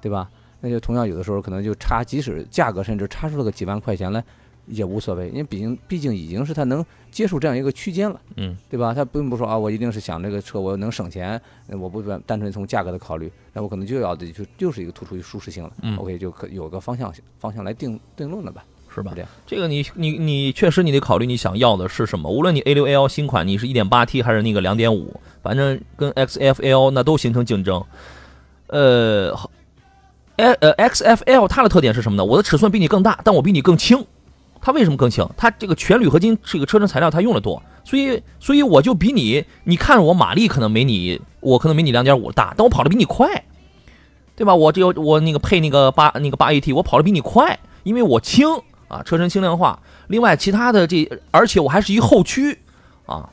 [0.00, 0.28] 对吧？
[0.60, 4.24] 那就同样有的时候可能就差，即使价格甚至差出了个几万块钱来。
[4.66, 8.94] 也无所谓，因为毕竟毕竟已经是他能接受这样一个区间了，嗯，对吧？
[8.94, 19.12] 他并不说啊，我一定是想这个车我能省钱，我不单单纯从价格的考虑，那我可能就要的就就是一个突出于舒适性了，嗯，OK 就可有个方向方向来定定论了吧，是吧？
[19.14, 27.84] 这样，这个你你你确实你得考虑你想要的是什么，无论你 A 六 L 新款你是一点八 T 还是那个两点五，反正跟 XFL 那都形成竞争，
[28.68, 29.34] 呃，
[30.36, 32.24] 呃呃 XFL 它的特点是什么呢？
[32.24, 34.04] 我的尺寸比你更大，但我比你更轻。
[34.60, 35.26] 它为什么更轻？
[35.36, 43.44] 它这个全铝合金这个车身材料它用的多，所以所以我就比你，你看我马力可能没你，我可能没你两点五大，但我跑的比你快，
[44.36, 44.54] 对吧？
[44.54, 48.46] 我这有我那个配那个八那个八 AT，我跑的比你快，因为我轻
[48.88, 49.80] 啊，车身轻量化。
[50.08, 52.58] 另外其他的这，而且我还是一后驱
[53.06, 53.30] 啊，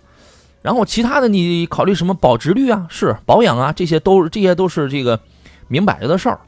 [0.61, 5.19] 然后其他的你考虑什么保值率啊，是保养啊，这些都这些都是这个
[5.67, 6.39] 明摆着的事儿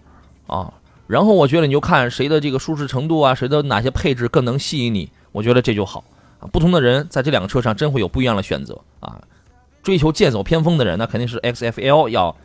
[0.47, 0.73] 啊。
[1.09, 6.03] 然后我觉得你就看谁的这个舒适程度啊，谁的哪些配置更能吸引你，我觉得这就好
[6.39, 6.45] 啊。
[6.53, 9.19] 不同的人在这两个车上真会有不一样的选择啊。
[9.81, 12.35] 追求剑走偏锋的人，那肯定是 XFL 要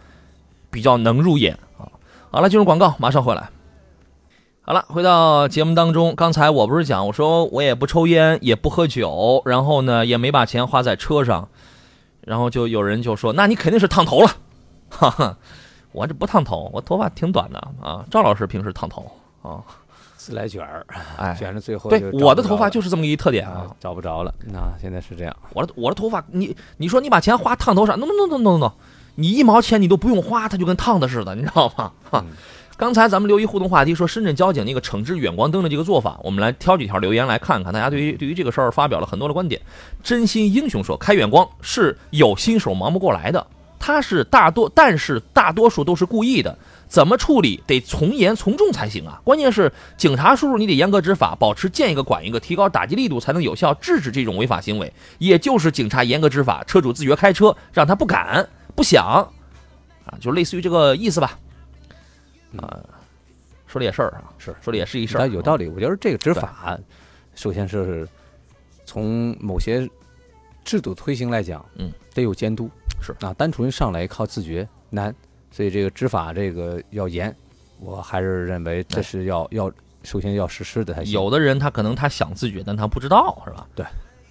[0.71, 1.85] 比较能入眼啊。
[2.31, 3.51] 好了，进入广告，马上回来。
[4.63, 11.51] 好了，回到节目当中，刚才我不是讲，我说我也不抽烟，也不喝酒，然后呢也没把钱花在车上，
[12.23, 14.31] 然后就有人就说，那你肯定是烫头了，
[14.89, 15.37] 哈哈。
[15.95, 18.05] 我这不烫头，我头发挺短的啊。
[18.11, 19.09] 赵老师平时烫头
[19.43, 19.63] 啊，
[20.17, 20.85] 自来卷儿，
[21.17, 24.35] 哎，卷着最后对我的头发就是这么一特点啊，找不着了。
[24.45, 28.73] 那现在是这样，我的我的头发，你你说你把钱花烫头上，no no no no no，
[29.15, 31.93] 你一毛钱你都不用花，它就跟烫的似的，你知道吗？
[32.11, 32.25] 哈，
[32.77, 39.61] 刚才咱们留一互动话题，说深圳交警那个惩治远光灯的这个做法，我们来挑几条留言来看看，大家对于对于这个事儿发表了很多的观点。
[40.03, 43.47] 真心英雄说，开远光是有新手忙不过来的。
[43.87, 46.57] 他是大多，但是大多数都是故意的，
[46.89, 49.21] 怎么处理得从严从重才行啊！
[49.23, 54.91] 关键是警察叔叔，你得严格执法，保持见一个管一个，提高打击力度，才能有效制止这种违法行为。
[55.19, 59.05] 也就是警察严格执法，车主自觉开车，让他不敢、不想，
[60.07, 61.39] 啊，就类似于这个意思吧。
[62.57, 62.81] 啊，
[63.67, 65.69] 说的也事儿啊，是说的也是一事儿，有道理。
[65.69, 66.79] 我觉得这个执法，
[67.35, 68.09] 首先是
[68.87, 69.87] 从某些
[70.65, 72.71] 制度推行来讲，嗯，得有监督。
[73.05, 75.15] 是啊，单纯上来靠自觉难，
[75.51, 77.35] 所以这个执法这个要严，
[77.79, 79.71] 我还是认为这是要要
[80.03, 81.13] 首先要实施的才行。
[81.13, 83.67] 有的人他可能他想自觉，但他不知道，是吧？
[83.75, 83.85] 对。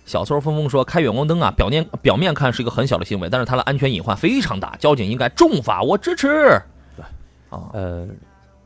[0.06, 6.28] 小偷峰峰说，开远光灯啊，表面表面看是一个很小的行为，但是它的安全隐患非常大，交警应该重罚，我支持。
[6.98, 7.06] 对，
[7.50, 8.06] 啊，呃，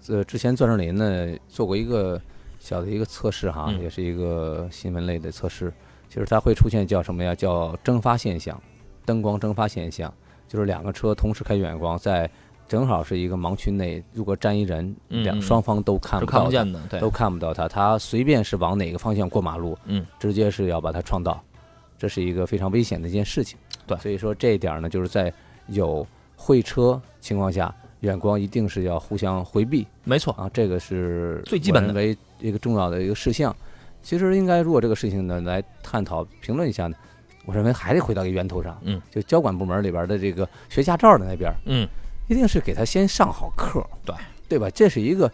[0.02, 2.20] 这，之前钻石林呢做过一个
[2.60, 5.72] 小的一个测试哈，也是一个新闻类的测试，
[6.10, 7.36] 就是它会出现叫什么呀？
[7.36, 8.60] 叫蒸发现象。
[9.08, 10.14] 灯光蒸发现象，
[10.50, 12.30] 就是两个车同时开远光，在
[12.68, 21.42] 正好是一个盲区内，如果站一人，两双方都看不看不见的，都看不到他，他随便是往哪个方向过马路，嗯，直接是要把他撞到，
[21.98, 23.58] 这是一个非常危险的一件事情。
[23.88, 25.34] 对，所以说这一点呢，就是在
[25.68, 29.88] 有会车情况下，远光一定是要互相回避。
[30.04, 33.56] 没错啊，这个是最基本的为一个重要的一个事项。
[34.04, 36.98] 其实应该如果这个事情呢来探讨评论一下呢。
[37.48, 41.88] 我认为还得回到一个源头上，嗯，就交管部门里边的这个学驾照的那边，嗯，
[42.28, 44.14] 一定是给他先上好课，对，
[44.50, 44.70] 对吧？
[44.72, 45.32] 这是一个，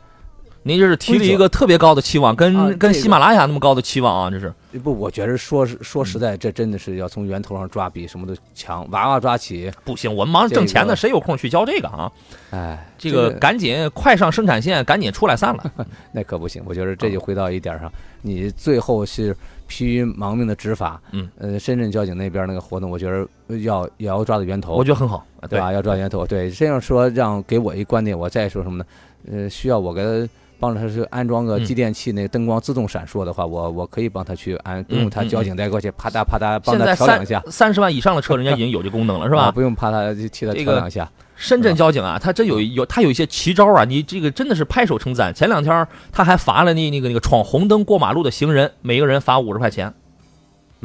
[0.64, 4.98] 您这是提了一个特别高的期望，跟跟喜马拉雅那么高的期望啊，这是不？
[4.98, 8.90] 我觉得说说实在，这真的是要从源头上抓，比什么都强。
[8.92, 12.12] 娃娃抓起不行，我们忙着挣钱呢，谁有空去教这个啊？
[12.52, 15.72] 哎，这个赶紧快上生产线，赶紧出来散了，
[16.14, 16.64] 那可不行。
[16.66, 19.36] 我觉得这就回到一点上，你最后是。
[19.66, 25.72] 疲于忙命的执法，嗯，呃，深圳交警那边那个活动，我觉得要也要抓到源头，我觉得很好，对吧？
[25.72, 28.86] 要抓源头，对，这样说让给我一观点，我再说什么呢？
[29.32, 37.44] 呃，需要我给他帮着他去安装个继电器，那灯光自动闪烁的话，我我可以帮他去安不用他交警带过去啪嗒啪嗒帮他调两下。
[37.50, 39.52] 三十万以上的车，人家已经有这功能了， 是吧？
[39.52, 41.10] 不用怕他替他调两下。
[41.36, 45.34] 深圳交警啊，他真有有他有一些奇招啊，你这个真的是拍手称赞。
[45.34, 49.94] 前两天他还罚了那那个那个闯红灯过马路的行人，每个人罚五十块钱。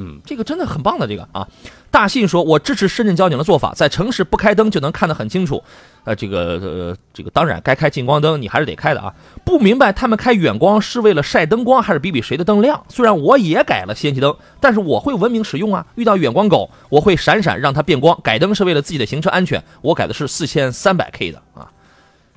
[0.01, 1.47] 嗯，这个真的很棒的这个啊。
[1.91, 5.61] 大信说：“我支持深圳交警的做法，在城市不开灯就能看得很清楚。
[6.05, 9.13] 呃，这个呃，这个当然该开近光灯，你还是得开的啊。
[9.45, 12.81] 不明白他们开远光是为了晒灯光，还是比比谁的灯亮？
[12.89, 15.85] 虽然我也改了氙气灯，但是我会文明使用啊。
[15.97, 18.17] 遇到远光狗，我会闪闪让它变光。
[18.23, 21.69] 改灯是为了自己的行车安全，我改的是四千三百 K 的啊。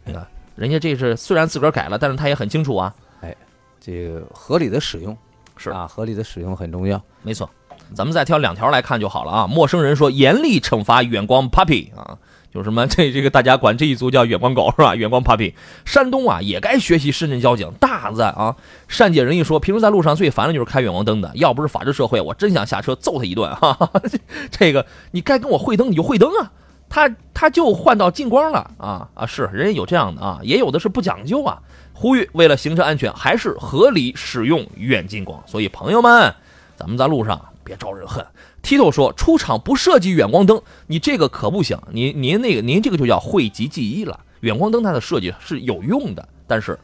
[0.03, 2.91] 你看，人家这是虽然自个儿改了，但是他也很清楚啊。
[3.21, 3.35] 哎，
[3.79, 5.15] 这个合理的使用
[5.61, 7.49] 是啊，合理的使用很重要，没错。”
[7.93, 9.47] 咱们再挑两条来看就好了啊！
[9.47, 12.17] 陌生人说严厉惩罚远光 puppy 啊，
[12.53, 14.95] 就什么 这这个大家管这一组叫远光狗是吧？
[14.95, 18.55] 远光 puppy，山东啊也该学习深圳交警，大赞啊！
[18.87, 23.77] 善解人意说，平时在路上最烦的就是开远光灯的，要不是法治社会，我真想下车揍他一顿哈！
[24.49, 26.49] 这个你该跟我会灯你就会灯啊，
[26.87, 29.25] 他他就换到近光了啊啊！
[29.25, 31.59] 是人家有这样的啊，也有的是不讲究啊。
[32.01, 35.39] 呼吁为了行车安全，还是合理使用远近光。
[35.45, 36.33] 所以朋友们，
[36.75, 37.39] 咱们在路上。
[37.63, 38.25] 别招人恨。
[38.63, 41.77] Tito 说：“出厂不设计远光灯，你这个可不行。
[41.91, 44.19] 您您那个您这个就叫讳疾忌医了。
[44.39, 46.77] 远光灯它的设计是有用的，但是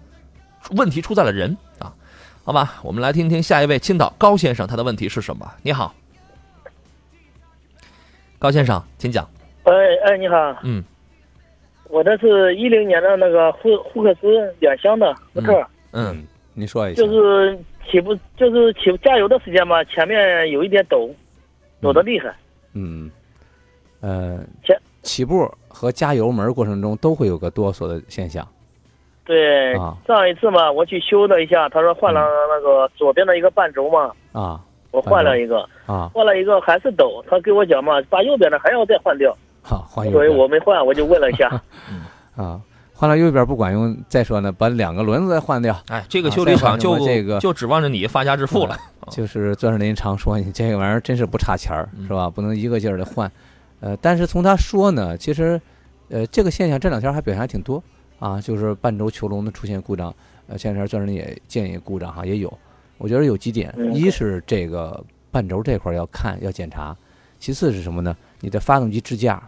[0.69, 1.91] 问题出在了人啊。
[2.43, 5.51] 好吧，我们来听听下一位青岛高先生他的问题是什么？
[5.63, 5.95] 你好，
[8.37, 9.27] 高先生，请讲。
[9.63, 9.73] 哎
[10.05, 10.35] 哎，你好。
[10.61, 10.83] 嗯，
[11.89, 15.65] 我这是一零年的那个福福克斯两厢的福特。
[15.91, 16.23] 嗯，
[16.53, 17.01] 你说一下。
[17.01, 17.57] 就是。
[17.89, 21.09] 起步就是起加油的时间嘛，前面有一点抖，
[21.81, 22.35] 抖得厉害。
[22.73, 23.09] 嗯，
[24.01, 24.39] 呃，
[25.03, 28.45] 起步和加油门过程中都会有个哆嗦的现象。
[29.23, 29.73] 对，
[30.05, 34.11] 上一次嘛，我去修了一下，他说换了那个左边的一个半轴嘛。
[34.33, 34.59] 啊。
[34.91, 35.65] 我换了一个。
[35.85, 36.11] 啊。
[36.13, 39.33] 换了一个还是抖，他给我讲嘛，把右边的还要再换掉。
[39.67, 40.13] 好，换右边。
[40.13, 41.61] 所以我没换，我就问了一下。
[42.35, 42.61] 啊。
[42.99, 45.79] 换了右边不管用，再说呢，把两个轮子再换掉。
[45.89, 48.75] 哎，这个修理厂就这个就指望着你发家致富了。
[49.11, 52.27] 就是钻石林常说，你这个玩意儿真是不差钱儿，是吧？
[52.27, 53.31] 不能一个劲儿的换。
[53.81, 55.61] 呃，但是从他说呢，其实，
[56.09, 57.83] 呃，这个现象这两天还表现还挺多
[58.17, 60.11] 啊，就是半轴球笼的出现故障。
[60.47, 62.51] 呃，前两天钻石林也建议故障哈，也有。
[62.97, 66.97] 我觉得有几点，一是这个半轴这块要看要检查，
[67.37, 68.17] 其次是什么呢？
[68.39, 69.39] 你的发动机支架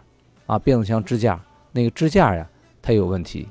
[0.49, 1.39] 啊，变速箱支架
[1.71, 2.47] 那个支架呀。
[2.81, 3.47] 它有问题，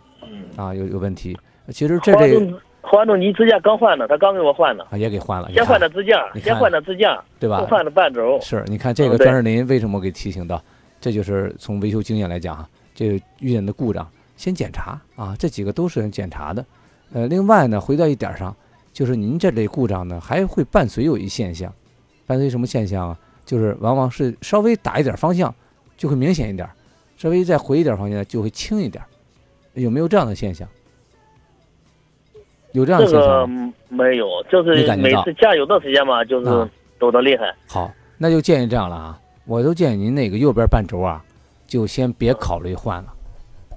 [0.56, 1.38] 啊，有有问题。
[1.68, 5.48] 其实这这发动机支架刚换的，他刚给我换的，啊，也给换了。
[5.52, 7.64] 先换的支架，先换的支架，对吧？
[7.70, 8.40] 换的半轴。
[8.40, 10.60] 是，你看这个钻石林为什么给提醒到？
[11.00, 14.04] 这就是从维修经验来讲哈，这个遇见的故障
[14.36, 16.64] 先检查啊，这几个都是要检查的。
[17.12, 18.56] 呃，另外呢，回到一点上，
[18.92, 21.72] 就是您这类故障呢，还会伴随有一现象，
[22.26, 23.18] 伴随什么现象啊？
[23.44, 25.54] 就是往往是稍微打一点方向
[25.96, 26.68] 就会明显一点，
[27.18, 29.04] 稍微再回一点方向就会轻一点。
[29.74, 30.66] 有没有这样的现象？
[32.72, 33.48] 有这样的现象
[33.88, 37.54] 没有，就是每次加油的时间嘛，就是抖得厉害。
[37.66, 41.24] 好，那就建议这样了啊，我都建议您那个右边半轴啊，
[41.66, 43.12] 就先别考虑换了，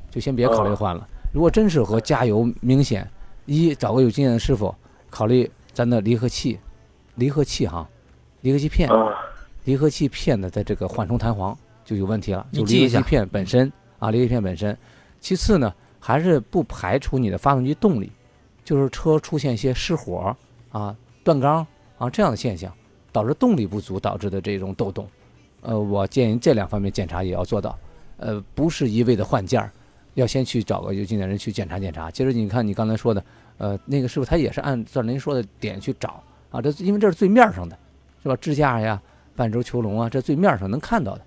[0.10, 1.08] 就先别考虑换了。
[1.34, 3.10] 如果真是和加油明显，
[3.45, 4.73] 一找个有经验的师傅，
[5.10, 6.60] 考虑咱的离合器，
[7.15, 7.88] 离合器哈，
[8.41, 8.89] 离合器片，
[9.63, 11.58] 离合器片的在这个缓冲弹簧
[11.91, 14.77] 就有问题了，就离合器片本身啊，离合器片本身。
[15.19, 15.73] 其次呢。
[16.04, 18.12] 还是不排除你的发动机动力，
[18.65, 20.36] 就是车出现一些失火
[20.71, 21.63] 啊、断缸
[21.99, 22.73] 啊这样的现象，
[23.12, 25.08] 导致动力不足导致的这种抖动。
[25.62, 27.77] 呃，我建议这两方面检查也要做到。
[28.17, 29.71] 呃，不是一味的换件儿，
[30.15, 32.10] 要先去找个有经验人去检查检查。
[32.10, 33.23] 其实你看你刚才说的，
[33.60, 37.77] 呃，那个师傅他也是按照您说的点去找啊，这因为这是最面上的，
[38.23, 38.36] 是吧？
[38.38, 38.99] 支架呀、
[39.36, 41.21] 半轴球笼啊，这最面上能看到的，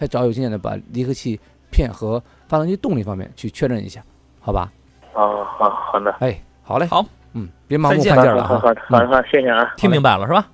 [0.00, 1.38] 再找有经验的把离合器
[1.70, 4.02] 片和发动机动力方面去确认一下。
[4.40, 4.72] 好吧，
[5.12, 10.46] 哦，好好的，哎，好嘞，好，嗯，别盲目换件了，好好好好，谢谢啊，听明白了是吧？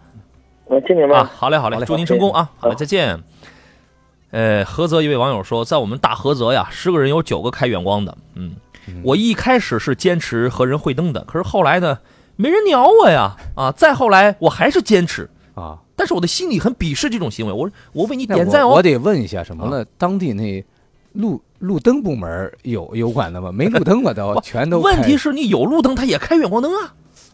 [0.65, 1.15] 我听明白。
[1.19, 3.23] 了，好嘞好嘞，祝您成功啊，好嘞，再见。
[4.33, 8.57] 呃，菏泽一位网友说，在我们大菏泽呀，十个人有九个开远光的，嗯，
[9.05, 12.01] 我一开始是坚持和人会灯的，可是后来呢，
[12.35, 15.31] 没人鸟我呀，啊，再后来我还是坚持。
[15.55, 19.85] 啊，但是我的心里很鄙视这种行为，我我为你点赞哦，我得问一下什么呢？
[19.99, 20.65] 当地那。
[21.17, 23.51] 路路灯部门有有管的吗？
[23.51, 24.81] 没路灯我都 全都。
[24.81, 26.93] 问题是你有路灯，他也开远光灯啊。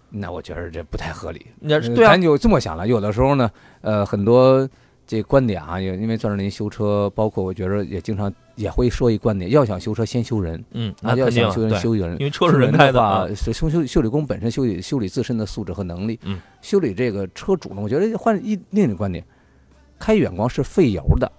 [0.09, 1.45] 那我觉得这不太合理。
[1.59, 2.87] 那对啊，咱就这么想了。
[2.87, 4.69] 有的时候呢，呃，很多
[5.05, 10.63] 这观点啊，也因为钻石林修车，包括我觉得也经常也会说一观点：要想修车，先修人。
[10.73, 12.13] 嗯，那要想修人，修人。
[12.19, 16.19] 因为车是人开的，是修修修理工本身修理修理自身的素质和能力。
[16.25, 19.25] 嗯，修理这个车主呢，我觉得换一另一个观点，
[19.99, 21.31] 开远光是费油的。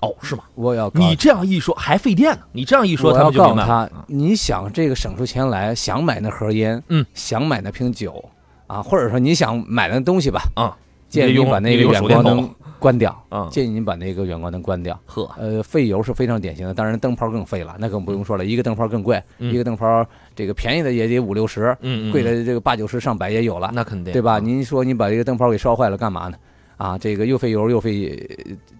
[0.00, 0.42] 哦，是吗？
[0.56, 2.42] 我要你这样一说还费电呢。
[2.50, 3.64] 你这样一说，他们就明白。
[3.64, 8.24] 他，你想这个省出钱来，想买那盒烟，嗯，想买那瓶酒，
[8.66, 10.76] 啊，或者说你想买那东西吧，啊，
[11.08, 12.50] 建议你把那个远光灯。
[12.82, 13.48] 关掉啊！
[13.50, 14.98] 建议您把那个远光灯关掉。
[15.06, 18.44] 呵，呃，费油是非常典型的，当然灯泡更费了，那更不用说了。
[18.44, 20.04] 一个灯泡更贵，一个灯泡
[20.34, 23.70] 这个便宜的也得五六十，嗯贵的这个八九十上百也有了。
[23.72, 24.40] 那肯定，对吧？
[24.40, 26.36] 您说你把这个灯泡给烧坏了干嘛呢？
[26.76, 28.28] 啊，这个又费油又费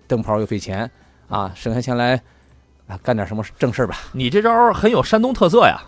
[0.09, 0.91] 灯泡又费钱
[1.29, 2.21] 啊，省下钱来
[2.89, 3.97] 啊干点什么正事儿吧。
[4.13, 5.81] 你这招很有山东特色呀。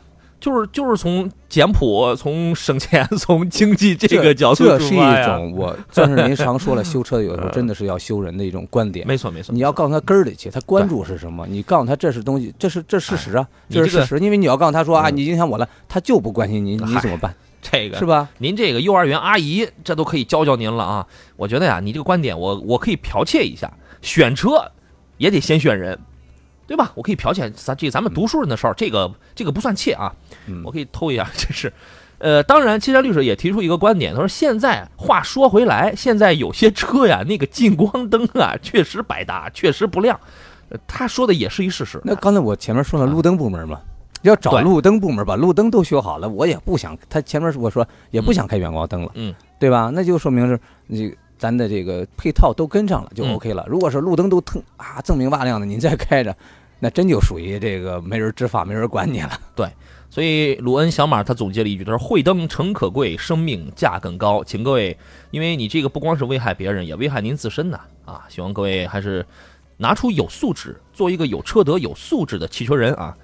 [0.45, 9.07] 就是就是从简朴、从省钱、 从经济这个角度这是一种我，但是您常说了， 修车有时候真的是要修人的一种观点。
[9.07, 11.47] 没错没错，你要告诉他根儿里去，他关注是什么？
[11.49, 14.19] 你告诉他这是东西，这是这事实啊，这是事实。
[14.19, 17.35] 因为你要告诉他说啊，你影响我了，他就不关心你，你怎么办？
[17.63, 18.29] 这个是吧？
[18.37, 21.07] 您这个幼儿园阿姨，这都可以教教您了啊。
[21.37, 23.73] 我觉得呀，你这个观点，我我可以剽窃一下，
[24.03, 24.71] 选车
[25.17, 25.99] 也得先选人。
[26.67, 26.93] 对吧？
[26.95, 30.13] 我可以剽窃咱这咱们读书人的事儿，这个这个不算窃啊，
[30.65, 31.29] 我可以偷一下。
[31.37, 31.73] 这是，
[32.19, 40.19] 呃，当然，汽车律师也提出一个观点，他说现在话说回来，现在有些车呀，那个近光灯啊， 确实百搭，确实不亮。
[40.87, 42.01] 他说的也是一事实。
[42.03, 43.79] 那刚才我前面说了路灯部门嘛，
[44.23, 49.91] 要找路灯部门把路灯都修好了，我也不想他前面我说也不想开远光灯了，嗯，对吧？
[49.93, 51.15] 那就说明是你。
[51.39, 53.65] 咱的这个配套都跟上了，就 OK 了。
[53.69, 56.37] 如果是路灯都腾啊锃明瓦亮的，您再开着，
[56.81, 59.31] 那真就属于这个没人执法、没人管你了。
[59.55, 59.69] 对，
[60.11, 64.97] 所以鲁恩小马他总结了一句，他说：“慧灯诚可贵，生命价更高。”请各位，
[65.31, 68.25] 因为你这个不光是危害别人，也危害您自身呐啊！
[68.29, 69.25] 希望各位还是
[69.79, 73.17] 拿出有素质，做一个有车德、有素质的汽车人啊。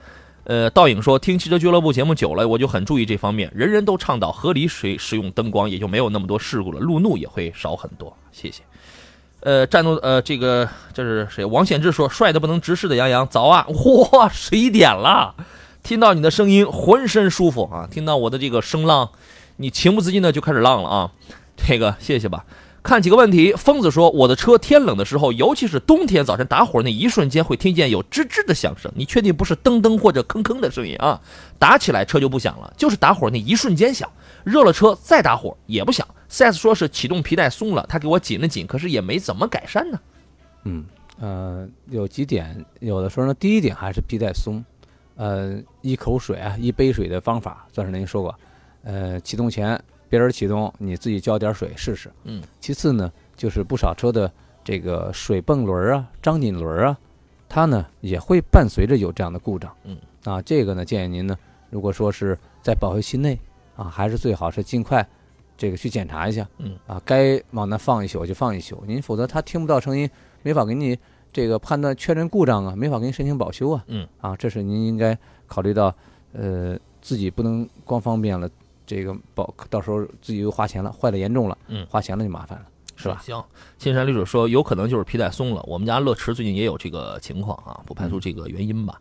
[0.45, 3.51] 呃，倒影说听汽车俱乐部节目久了，我就很注意这方面。
[3.55, 8.16] 人人都倡导合理使使用灯光，也就没有那么多事故了，路怒也会少很多。
[8.32, 8.62] 谢谢。
[9.41, 11.45] 呃，战斗呃，这个这是谁？
[11.45, 13.66] 王显志说帅的不能直视的杨洋，早啊！
[14.12, 15.34] 哇，十一点了，
[15.82, 17.88] 听到你的声音，浑身舒服啊！
[17.91, 19.11] 听到我的这个声浪，
[19.57, 21.12] 你情不自禁的就开始浪了啊！
[21.57, 22.45] 这个谢谢吧。
[22.83, 28.91] 看几个问题，疯子说：“我的车天冷的时候，尤其是冬天早晨打火那一瞬间，会听见有吱吱的响声。
[28.97, 31.20] 你确定不是噔噔或者吭吭的声音啊？
[31.59, 34.11] 打起来车就不响了，就是打火那一瞬间响。
[34.45, 36.07] 热了车再打火也不响。
[36.31, 40.01] 4S 说是启动皮带松了，他给我紧了紧，可是也没怎么改善呢。
[40.64, 40.85] 嗯
[41.18, 44.64] 呃，有几点，有的时候呢，第一点还是皮带松。
[45.16, 48.35] 呃，一口水啊，一杯水的方法，算是您说过。
[48.85, 49.78] 呃，启动前。
[50.11, 52.11] 别人启动，你自己浇点水试试。
[52.24, 54.30] 嗯，其次呢，就是不少车的
[54.64, 56.98] 这个水泵轮啊、张紧轮啊，
[57.48, 59.72] 它呢也会伴随着有这样的故障。
[59.84, 61.38] 嗯，啊，这个呢建议您呢，
[61.70, 63.38] 如果说是在保修期内
[63.76, 65.08] 啊，还是最好是尽快
[65.56, 66.46] 这个去检查一下。
[66.58, 70.11] 嗯，啊，该往那放一宿就放一宿，您否则它听不到声音，
[70.42, 70.98] 没法给你
[71.32, 73.84] 这个判断确认故障啊，没法给你申请保修啊。
[73.86, 75.94] 嗯，啊，这是您应该考虑到，
[76.32, 78.50] 呃，自己不能光方便了。
[78.91, 82.64] 这个保到时候自己又花钱了，坏的严重了，嗯，花钱了就麻烦了，
[82.97, 83.22] 是吧？
[83.24, 83.41] 行，
[83.78, 89.01] 新山律师说有可能就是皮带松了，我们家乐驰最近也有这个情况啊，不排除这个原因吧。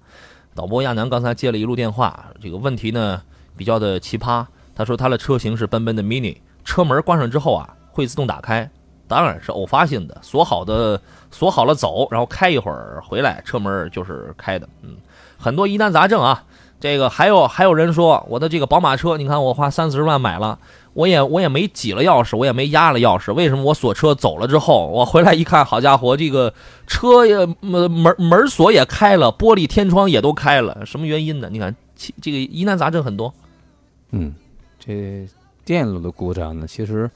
[0.53, 3.19] 导播亚楠刚才接了一路电话，这个问题呢
[3.57, 8.69] 比较的奇葩，他说他的车型是奔奔的 Mini，车门关上之后啊会自动打开，
[9.07, 14.97] 当然是偶发性的，锁好的锁好了走，然后开一会儿回来车门就是开的，嗯，
[15.35, 16.43] 很多疑难杂症啊。
[16.79, 20.57] 这个还有还有人说我的这个宝马车，你看我花三四十万买了，
[20.93, 26.53] 我也我也没挤了钥匙，我也没压了钥匙，为什么我锁车走了之后，我回来一看，好家伙，这个
[26.87, 31.49] 车也门门门锁也开了，玻璃天窗也都开了，什么原因呢？
[31.51, 31.75] 你看，
[32.21, 33.33] 这个疑难杂症很多。
[34.11, 34.33] 嗯，
[34.79, 35.27] 这
[35.65, 37.11] 电路的故障呢，其实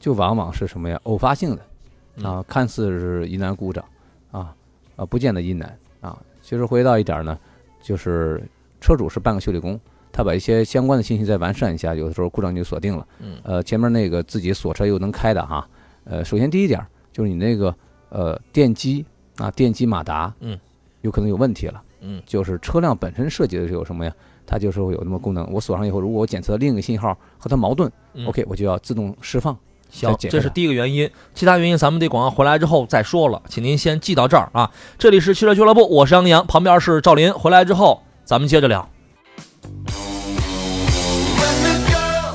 [0.00, 0.98] 就往往是什么呀？
[1.04, 3.84] 偶发性的啊，看似是疑难故障
[4.32, 4.52] 啊
[4.96, 6.18] 啊，不见得疑难啊。
[6.42, 7.38] 其实回到一点呢，
[7.80, 8.42] 就是。
[8.86, 9.80] 车主是半个修理工，
[10.12, 13.04] 他把一些相关的信息再完善一下，有的时候故障就锁定了。
[13.18, 15.66] 嗯，呃，前面那个自己锁车又能开的哈，
[16.04, 16.80] 呃，首先第一点
[17.12, 17.74] 就是你那个
[18.10, 19.04] 呃电机
[19.38, 20.56] 啊，电机马达，嗯，
[21.00, 21.82] 有可能有问题了。
[22.00, 24.12] 嗯，就是车辆本身设计的是有什么呀？
[24.46, 25.44] 它就是会有那么功能。
[25.52, 27.90] 我锁上以后，如果我检测另一个信号和它矛盾
[28.24, 29.58] ，OK，我就要自动释放。
[29.90, 34.70] 行，这是第一个原因，其他原因咱们得广告回来之后再说了，请您先记到这儿啊。
[34.96, 38.00] 这里是汽车俱乐部，我是杨洋，旁边是赵林，回来之后。
[38.26, 38.88] 咱们接着聊，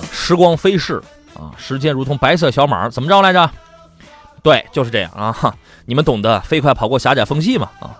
[0.09, 1.03] 时光飞逝
[1.35, 3.51] 啊，时间如同白色小马，怎么着来着？
[4.41, 7.99] 对，就是这样啊，你们懂得，飞快跑过狭窄缝隙嘛啊。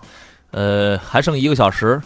[0.51, 2.01] 呃，还剩一个小时。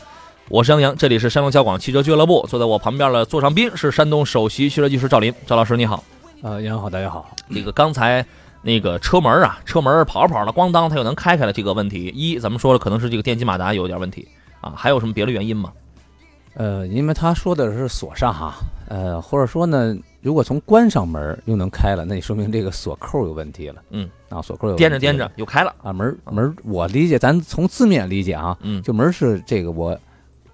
[0.49, 2.43] 我是杨洋，这里是山东交广汽车俱乐部。
[2.49, 6.03] 坐在我旁边的座上宾是山东首席汽车技师赵林，赵老师你好。
[6.41, 7.29] 呃，杨洋好，大家好。
[7.47, 8.25] 那个刚才
[8.63, 11.53] 那个车门啊，车门跑着跑着，咣当，它又能开开了。
[11.53, 14.27] 这个问题一，咱们说了，可能是这个电机马达有点问题
[14.65, 14.73] 啊。
[14.75, 15.71] 还有什么别的原因吗？
[16.55, 18.55] 呃，因为他说的是锁上哈，
[18.87, 23.81] 呃，或者说呢，如果从关上门又能开了，那你说明这个锁扣有问题了。
[23.89, 29.99] 嗯，啊，锁扣有颠着颠着又开了啊，门门我理解，咱从字面理解啊，嗯，就门是这个我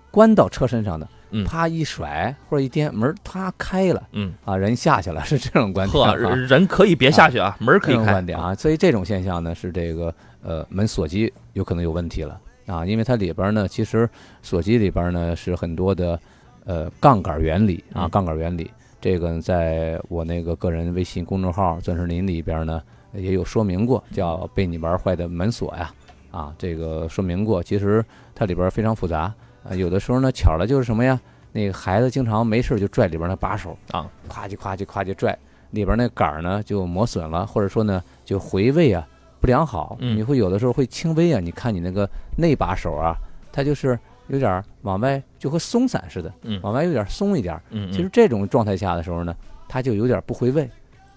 [0.10, 6.04] 关到车身上的，嗯，啪一甩或者一颠，门它开了，嗯，啊，人下去了，是这种观点。
[6.04, 8.06] 呵，人可以别下去啊，门可以开。
[8.06, 12.40] 观点啊，所以这种现象呢，是这个呃门锁机有可能有问题了
[12.72, 14.10] 啊，因为它里边呢，其实
[14.42, 16.18] 锁机里边呢是很多的。
[16.64, 18.70] 呃，杠杆原理啊，杠杆原理，
[19.02, 22.80] 这个在我那个个人微信公众号“钻石林”里边呢，
[23.14, 25.92] 也有说明过，叫被你玩坏的门锁呀，
[26.30, 27.64] 啊，这个说明过。
[27.64, 28.06] 其实
[28.36, 29.34] 它里边非常复杂
[29.68, 31.20] 啊，有的时候呢，巧了就是什么呀？
[31.52, 35.36] 那个孩子经常没事就拽里边那把手啊，咵叽咵叽咵叽拽，
[35.72, 39.06] 里边那杆儿呢就磨损了，或者说呢就回位啊
[39.42, 43.18] 不良好，你会有的时候会轻微啊，你看你那个那把手啊，
[43.52, 44.00] 它就是。
[44.28, 49.36] 有点往外，就和松散似的，嗯，往外有点松一点，嗯，其实这种状态下的时候呢，
[49.68, 50.70] 它就有点不回位，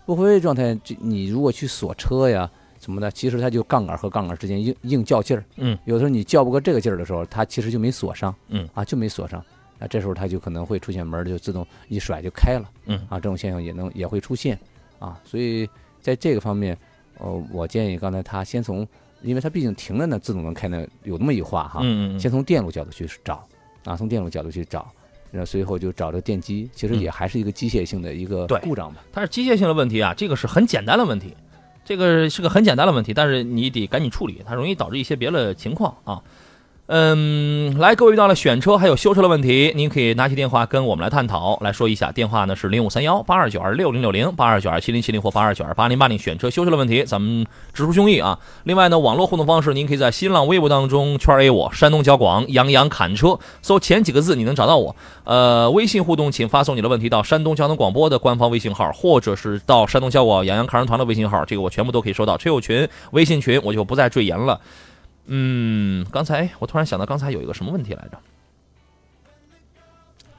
[0.05, 2.51] 不回位状态，就你如果去锁车呀
[2.81, 9.41] 什么的，其实它就杠杆和杠杆之间硬硬较劲儿，嗯，有的时候你较不过这个劲儿的时候，它其实就没锁上，嗯，啊就没锁上，
[9.79, 14.59] 那这时候它就可能会出现门就自动一甩就开了，嗯，啊这种现象也能也会出现，
[14.99, 15.69] 啊，所以
[16.01, 16.77] 在这个方面，
[17.19, 18.87] 呃，我建议刚才他先从。
[19.23, 21.81] 因为它毕竟停了呢，自动能开呢，有那么一话哈。
[21.83, 22.21] 嗯嗯。
[22.21, 23.43] 先从电路角度去找，
[23.87, 24.87] 啊，从电路角度去找，
[25.31, 29.03] 然后随后就找这电机，其实也还是一个机械性的一个故障吧。
[29.11, 31.35] 它是机械性的问题啊，这个是很简单的问题，
[31.87, 36.23] 这个是个很简单的问题，但是你得赶紧处理，它容易导致一些别的情况啊。
[36.87, 42.13] 嗯，来，各位遇到了选车还有修车的问题，您可以拿起电话跟我们来探讨，来说一下。
[42.13, 46.19] 电话呢是零五三幺八二九二六零六零八二九二七零七零或八二九二八零八零。
[46.19, 48.39] 选车修车的问题，咱们直抒胸臆啊。
[48.65, 54.95] 另外呢，网络互动方式，您可以在新浪微博当中圈 A 我山东交广杨洋侃车，搜前几个字你能找到我。
[55.25, 62.37] 呃，微信互动，请发送你的问题到山东交通广播的官方微信号，或者是到山东交广杨洋看人团的微信号，这个我全部都可以收到。
[62.37, 64.61] 车友群、微信群，我就不再赘言了。
[65.27, 68.19] 嗯，刚才我突然想到，刚才有一个什么问题来着？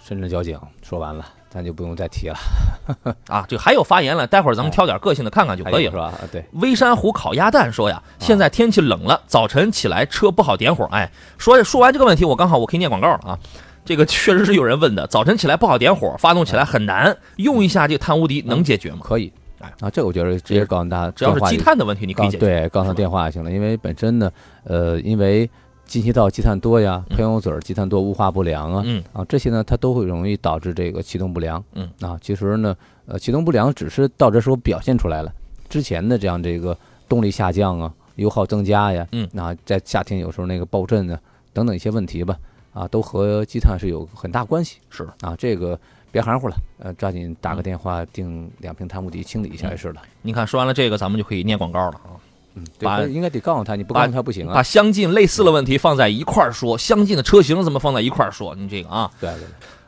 [0.03, 2.38] 深圳交警说完了，咱就不用再提了。
[3.27, 6.13] 啊，这还有发言了，待会儿咱们挑点个性的看看就可以了，是吧？
[6.31, 6.45] 对。
[6.53, 10.86] 微山湖烤鸭蛋说呀，现在天气冷了，早晨起来车不好点火。
[10.91, 13.39] 哎，说说完这个问题，我刚好我可以念广告了啊。
[13.83, 18.99] 这个确实是有人问的，早晨起来不好点火，发动起来很难，用一下这个碳无敌能解决吗？
[19.01, 19.33] 可以。
[19.60, 22.45] 啊，这个我觉得直接告诉大家，只要是积碳的问题，你可以解决。
[22.45, 23.51] 对，告诉他电话就行了。
[23.51, 24.32] 因为本身呢，
[24.64, 25.49] 呃，因为
[25.86, 31.64] 进气道积碳多呀，喷油嘴积碳多，雾化不良啊，嗯，啊，这些呢，它都会容易导致这个启动不良。
[31.74, 32.76] 嗯，啊，其实呢，
[33.06, 35.32] 呃，启动不良只是到这时候表现出来了，
[35.70, 36.78] 之前的这样这个
[37.08, 41.20] 动力下降啊，油耗增加呀，嗯，那在夏天有时候那个爆震啊
[41.53, 42.38] 等等一些问题吧，
[42.74, 44.80] 啊，都和积碳是有很大关系。
[44.89, 45.80] 是啊，这个。
[46.16, 50.01] 别含糊了，呃，抓紧打个电话订两瓶碳无敌清理一下就是了。
[50.22, 52.16] 你看，说完了这个，咱们就可以念广告了啊。
[52.53, 54.53] 嗯，对，应该得告诉他，你不告诉他不行啊。
[54.55, 58.55] 把相近类似的问题放在一块儿说，相近的车型怎么放在一块儿说？
[58.55, 59.41] 你这个啊，对对。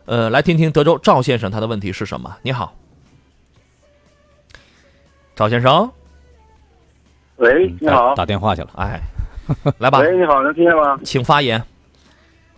[0.04, 2.36] 呃，来听听德州赵先生他的问题是什么？
[2.42, 2.76] 你好，
[5.34, 5.90] 赵先生。
[7.38, 8.14] 喂，你好。
[8.16, 9.02] 打电话去了，哎，
[9.78, 10.00] 来吧。
[10.00, 11.00] 喂，你好，能听见吗？
[11.06, 11.64] 请发言。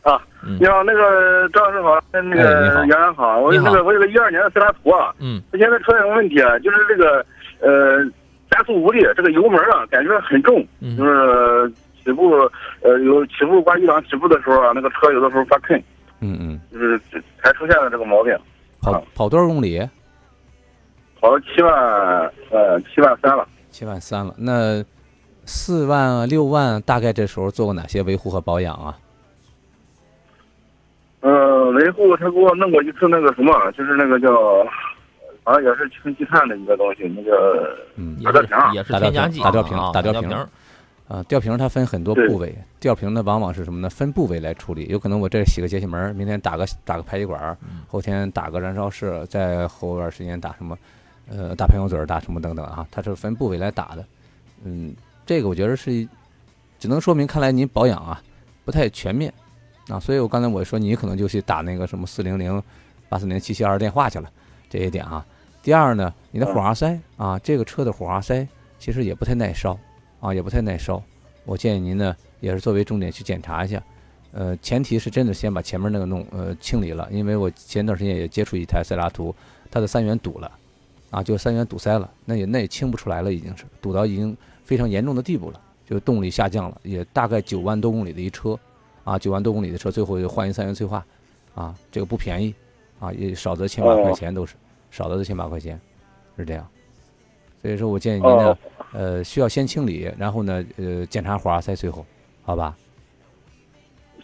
[0.02, 0.22] 啊，
[0.60, 7.26] 你好，那个张老师好，那个杨洋好，我那个我有个一二年的斯拉图啊，嗯，它现在出现个问题啊，就是这个
[7.60, 8.04] 呃
[8.50, 10.66] 加速无力，这个油门啊感觉很重，
[10.98, 11.72] 就是
[12.04, 12.32] 起步
[12.82, 15.78] 呃有起步挂一档起步的时候啊，那个车有的时候发坑，
[16.22, 17.00] 嗯嗯，就是
[17.44, 18.36] 才出现了这个毛病。
[18.82, 19.88] 跑跑多少公里？
[21.20, 21.74] 跑了七万
[22.50, 23.46] 呃七万三了。
[23.70, 24.82] 七万三了，那
[25.46, 28.98] 四万六万大概这时候做过哪些维护和保养啊？
[31.70, 34.34] 呃，维护他给我弄过一次那个什么，就是那个叫，
[35.44, 40.32] 好像也是清积碳的一个东西，那个嗯，打吊瓶，也是添加剂，打吊瓶，打吊瓶，
[41.08, 43.90] 啊，吊瓶它分很多部位，吊瓶呢往往是什么呢？
[43.90, 47.58] 分部位来处理，有可能我这洗个节气门，明天打个打个排气管，
[47.88, 50.78] 后天打个燃烧室，再后段时间打什么，
[51.30, 54.06] 呃，打喷油嘴，打什么等等啊，它是分部位来打的，
[54.64, 54.96] 嗯，
[55.26, 56.08] 这个我觉得是，
[56.80, 58.22] 只能说明看来您保养啊
[58.64, 59.34] 不太全面。
[59.90, 62.62] 啊，所以我刚才我说你可能就去打那个什么四零零
[63.10, 64.32] 八四零七七二电话去了，
[64.70, 65.26] 这一点啊。
[65.62, 69.78] 第二呢，你的火花塞啊，这个车的火花塞其实也不太耐烧
[70.20, 71.02] 啊，也不太耐烧。
[71.44, 73.82] 我建议您呢，也是作为重点去检查一下。
[74.32, 79.34] 呃，前提是真的先把前面那个弄呃清理了，因为我前段时间也接触一台塞拉图，
[79.72, 80.52] 它的三元堵了，
[81.10, 88.58] 啊，就三元堵塞了，那也那也清不出来了，已经是堵到已经非常严重的地步了，就动力下降了，也大概九万多公里的一车，
[89.10, 91.04] 啊，九万多公里的车，最后又换一三元催化，
[91.56, 92.54] 啊，这个不便宜，
[93.00, 94.54] 啊，也少则千把块钱都是，
[94.92, 95.82] 少则千把块钱，
[96.38, 96.64] 是这样，
[97.60, 98.56] 所以说我建议您呢，
[98.94, 102.06] 呃，需要先清理，然后呢，呃，检查活塞，最后，
[102.44, 102.76] 好吧？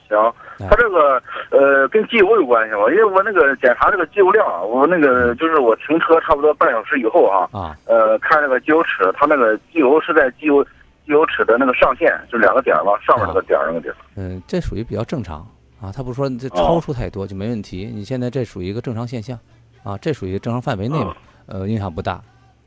[0.08, 1.20] 行，他这个
[1.50, 2.82] 呃跟机油有关系吗？
[2.92, 10.64] 因为我那个检查这个机油量，我那个就是我停车差不多半小时以后啊，啊，呃看那个机油尺，它那个机油是在机油
[11.06, 13.98] 机油尺的那个上限，就两个点嘛，上面那个点那个地方。
[14.16, 15.48] 嗯，这属于比较正常
[15.80, 17.90] 啊，他不说这超出太多就没问题。
[17.94, 19.40] 你现在这属于一个正常现象，
[19.84, 22.22] 啊，这属于正常范围内嘛，呃，影响不大，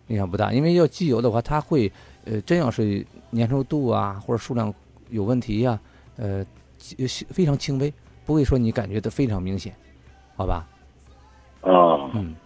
[0.06, 0.52] 影响不大。
[0.52, 1.90] 因为要机油的话，它会
[2.24, 4.72] 呃真要是粘稠度啊或者数量
[5.10, 5.78] 有问题呀，
[6.16, 6.44] 呃。
[7.30, 7.92] 非常轻微，
[8.24, 9.74] 不会说你感觉的非常明显，
[10.36, 10.64] 好吧？
[11.62, 12.36] 啊，嗯，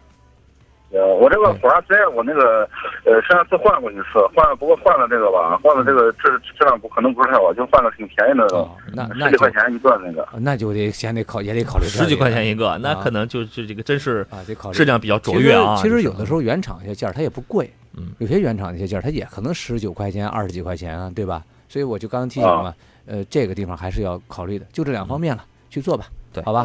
[0.93, 2.69] 呃，我这个火花塞，我那个
[3.05, 15.77] 呃上次换过一次，换了不过换了这个吧，换了这个质质量不可能不是太好，就换了挺便宜的，那十几块钱一个那个，那就得先得考也得考虑十几块钱一个，那可能就是这个真是啊，得考虑质量比较卓越啊。
[15.77, 21.43] 其实有的时候原厂一些件儿它也不贵，嗯，有些原厂一些件儿它也可能十九块钱、二十几块钱啊，对吧？
[21.69, 22.75] 所以我就刚刚提醒嘛。
[23.05, 26.65] 呃，这个地方还是要考虑的，就这两方面了，去做吧，对，好吧。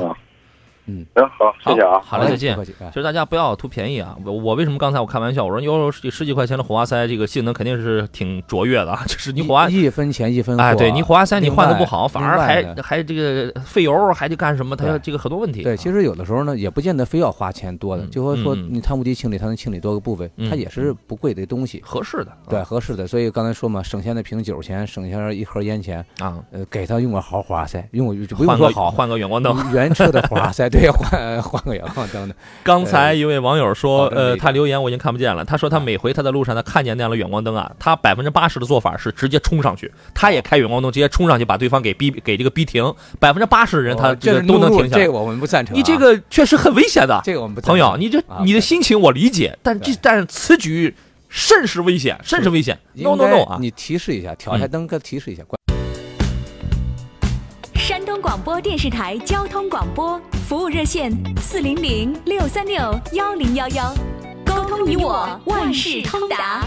[0.88, 2.58] 嗯，行好，谢谢啊，好嘞，再见。
[2.66, 14.76] 其实大家不要图便宜啊，我我为什么刚才我开玩笑，我说有十十几块钱的火花塞，这个性能肯定是挺卓越的， 就是你火花一分钱一分货，哎，对你火花塞你换的不好，反而还还这个费油，还得干什么？
[14.76, 15.62] 它这个很多问题。
[15.62, 23.06] 对，其实有的时候呢，也不见得非要花钱多的，就说说你汤姆迪清理，它能清理多个部位，它也是不贵的东西，合适的，对，合适的。
[23.06, 31.42] 所以刚才说嘛，省下那瓶酒钱，省下一盒烟钱啊，呃，给他用个好火花塞，用不用说好，换个远光灯，原车的火花塞， 对，换换。
[31.58, 32.36] 换个遥控灯的。
[32.64, 35.44] 刚才一位网友说，呃，他留言我已经看不见了。
[35.46, 42.94] 他说他每回他在路上他看见那样的远光灯啊，他百分之八十的做法是直接冲上去，他也开远光灯，直接冲上去把对方给逼给这个逼停。
[43.20, 44.98] 百分之八十的人他这个都能停下。
[44.98, 45.76] 这个我们不赞成。
[45.76, 47.20] 你这个确实很危险的。
[47.26, 50.94] 这个我们不朋友，你这你的心情我理解，但这但是此举
[51.30, 52.78] 甚是危险，甚是危险。
[52.94, 53.58] No no no 啊！
[53.60, 55.44] 你提示一下，调一下灯，给提示一下。
[58.28, 60.20] 广播电视台交通广播
[60.50, 61.10] 服务热线：
[61.42, 62.78] 四零零六三六
[63.14, 63.96] 幺零幺幺，
[64.46, 66.66] 沟通你我，万事通达。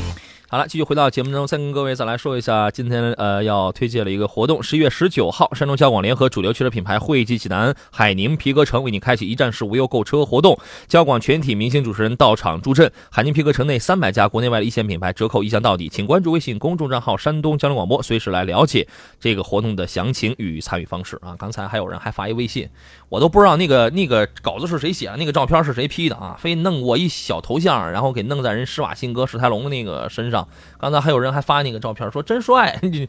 [0.53, 4.61] 好了，继续回到节目中，再跟各位再来说一下，今天呃要推荐了一个活动。
[4.61, 10.59] 十一月十九号，山东交广联合主流汽车品牌汇集济南海宁皮革城，为你开启一站式无忧购车活动。
[10.89, 15.89] 交广全体明星主持人到场助阵，海宁皮革城内三百家国内外的一线品牌折扣一降到底。
[15.89, 18.89] 请关注微信公众账号“山东交通广播”，随时来了解
[19.21, 21.37] 这个活动的详情与参与方式啊。
[21.39, 22.69] 刚才还有人还发一微信。
[23.09, 26.37] 我都不知道那个那个稿子是谁写的，那个照片是谁 P 的啊？
[26.41, 30.40] 非弄我一小头像，然后给弄在人施瓦辛格、史泰龙的那个身上。
[30.79, 32.79] 刚才还有人还发那个照片，说真帅。
[32.83, 33.09] 你，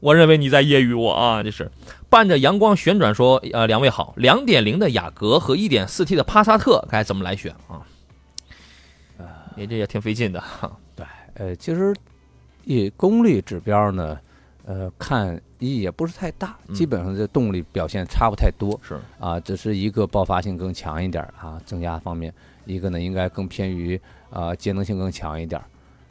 [0.00, 1.42] 我认为你在揶揄我啊！
[1.42, 1.70] 这是
[2.08, 7.82] 伴着阳光旋转说，呃，两位好，两点零的雅阁和一点四 T 的帕萨特该怎么来选啊？
[9.18, 10.42] 呃，你这也挺费劲的。
[10.94, 11.94] 对，呃，其实
[12.64, 14.18] 以功率指标呢。
[14.66, 22.32] 呃，看意义也不是太大，基本上这动力表现差不太多，是啊，只是一个爆发性更强一点啊，增压方面，
[22.64, 24.00] 一个呢应该更偏于
[24.30, 25.60] 啊节能性更强一点。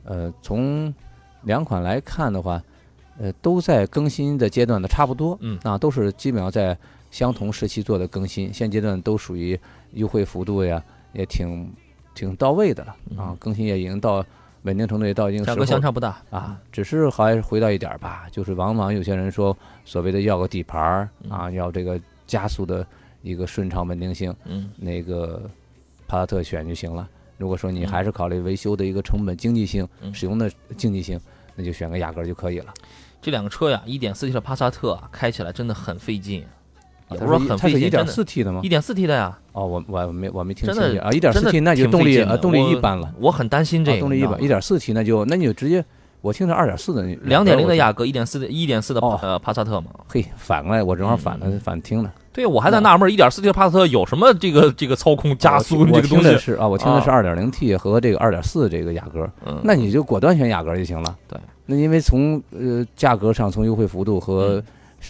[0.03, 0.93] 呃，从
[1.43, 2.61] 两款来看的话，
[3.17, 6.77] 呃，都在更新的阶段的差不多，嗯啊，都是基本上在
[7.11, 9.59] 相同时期做的更新，现阶段都属于
[9.93, 10.83] 优惠幅度呀，
[11.13, 11.71] 也挺
[12.13, 14.25] 挺到位的了啊，更新也已经到。
[14.65, 22.87] 稳定程度也到一定，价格相差不大啊，只是还是回到一点吧，就是往往有些人说所谓的要个底盘儿啊，要这个加速的
[23.23, 25.41] 一个顺畅稳定性，嗯，那个
[26.07, 27.09] 帕萨特选就行了。
[27.37, 31.19] 如果说你还是考虑维修的一个成本经济性、使用的经济性，
[31.55, 32.73] 那就选个雅阁就可以了。
[33.21, 36.45] 这两个车呀，1.4T 的帕萨特开起来真的很费劲。
[37.09, 38.61] 不是很费劲，一点四 T 的吗？
[38.63, 39.37] 一点四 T 的呀。
[39.51, 43.13] 哦，我我没我没听清楚啊，一点四 T 那就动力啊动力一般了。
[43.19, 45.85] 我很担心这个动力一般，一点四 T 那就那你就直接
[46.21, 49.91] 我听着二点四的，两点零的雅阁，一点四的一点四的呃帕萨特嘛。
[50.07, 52.11] 嘿，反过来我正好反了反听了。
[52.33, 61.15] 对，我还在纳闷一点四 T 的帕萨特有什么这个这个操控加速这个东西是啊，我听的是二点零 T 和这个二点四这个雅阁，嗯那你就果断选雅阁就行了。
[61.27, 64.61] 对，那因为从呃价格上从优惠幅度和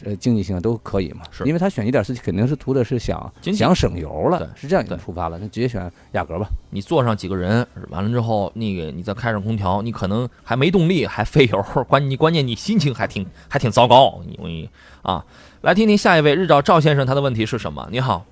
[0.04, 1.22] 呃经济性都可以嘛？
[1.32, 6.48] 是，因为他选一点四 T 肯定是图的是想想省油了，是这样一个出发了，那直接选雅阁吧。
[6.72, 14.20] 你坐上几个人，完了之后，那个你再开上空调，你可能还没动力，还费油，关你关键你心情还挺还挺糟糕。
[14.26, 14.70] 你你
[15.04, 15.24] 啊，
[15.64, 17.88] 来听听下一位日照赵先生他的问题是什么？
[17.90, 18.26] 你好，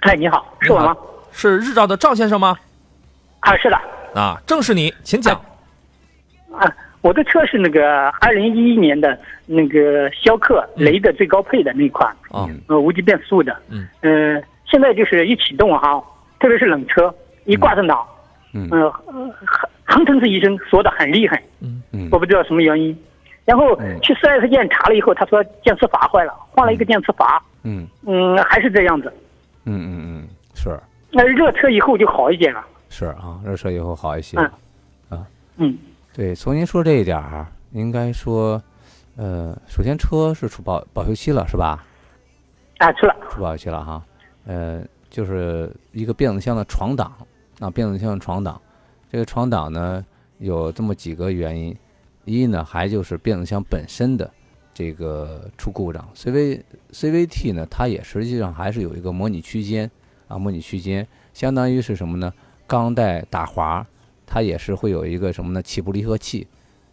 [0.00, 0.94] 哎，你好，是我吗？
[1.32, 2.54] 是日照的赵先生吗？
[3.40, 3.80] 啊，是的。
[4.14, 5.34] 啊，正是你，请讲。
[6.52, 6.70] 啊。
[7.00, 16.02] 我的车是那个二零一一年的那个逍客雷的最高配的那款啊，呃无级变速的，嗯，呃现在就是一启动哈，
[16.40, 17.14] 特别是冷车
[17.46, 18.04] 一挂上档，
[18.52, 19.32] 嗯，呃哼
[19.84, 22.94] 哼哧一声锁的很厉害，嗯嗯，我不知道什么原因，
[23.48, 27.88] 然后去四 S 店查了以后，他说电磁阀坏了，换了一个电磁阀，嗯。
[28.06, 29.10] 嗯还是这样子，
[29.64, 30.78] 嗯嗯嗯是，
[31.10, 34.36] 那热车以后就好一点了，是啊，热车以后好一些，
[35.08, 35.26] 啊
[35.56, 35.78] 嗯。
[36.12, 38.62] 对，从您说这一点儿，应该说，
[39.16, 41.82] 呃，首先车是出保保修期了，是吧？
[42.76, 44.02] 啊，出了，出保修期了哈。
[44.46, 47.10] 呃，就是一个变速箱的闯挡，
[47.60, 48.60] 啊，变速箱的闯挡，
[49.10, 50.04] 这个闯挡呢
[50.36, 51.74] 有这么几个原因，
[52.28, 54.30] 一呢还就是变速箱本身的
[54.74, 59.90] 这个出故障，C V C V T 呢它也实际上还是有一个模拟区间
[60.28, 62.32] 啊，模拟区间相当于是什么呢？
[62.66, 63.86] 钢带打滑。
[64.30, 65.62] 它也是会有一个什么呢？
[65.62, 66.46] 起步离合器，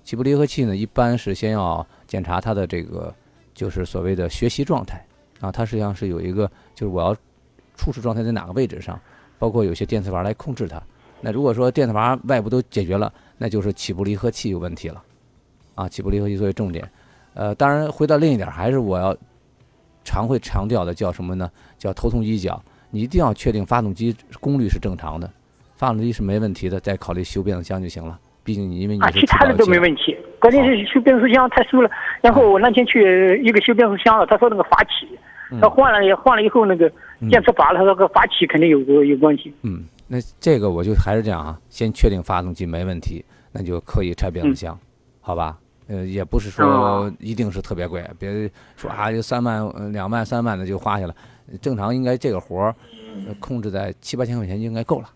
[0.06, 3.14] 起步离合器呢，一般是先要检查它的这个，
[3.54, 5.06] 就是所谓的学习状态
[5.42, 5.52] 啊。
[5.52, 7.14] 它实际上是有一个，就是我要
[7.76, 8.98] 初始状态在哪个位置上，
[9.38, 10.82] 包括有些电磁阀来控制它。
[11.20, 15.04] 那如果说电磁阀外部都解决了，那就是起步离合器有问题了
[15.76, 15.88] 啊。
[15.88, 16.90] 起步离合器作为重点，
[17.34, 19.16] 呃，当然回到另一点，还是我要
[20.04, 21.50] 常会强调的，叫什么呢？
[21.78, 25.30] 叫头痛医脚，你一定要确定发动机功率是正常的。
[25.76, 28.18] 发动机是没问题的，再考虑修变速箱就行了。
[28.46, 31.90] 毕竟你因为你啊，其他的都没问题，关键是修变速箱太熟了。
[32.22, 35.08] 然后我那天去一个修变速箱的，他说那个阀起，
[35.60, 36.90] 他换了也换了以后那个
[37.28, 39.52] 电磁阀了，他说个阀起肯定有有有关系。
[39.64, 44.80] 嗯，那这个我就还是这样啊，先确定发动机没问题，那就可以拆变速箱，
[45.20, 45.58] 好吧？
[45.88, 51.16] 呃，也不是说一定是特别贵，别说啊就三万、两万、三万的就花下了。
[51.62, 52.76] 正常应该这个活儿
[53.40, 55.10] 控制在七八千块钱就应该够了。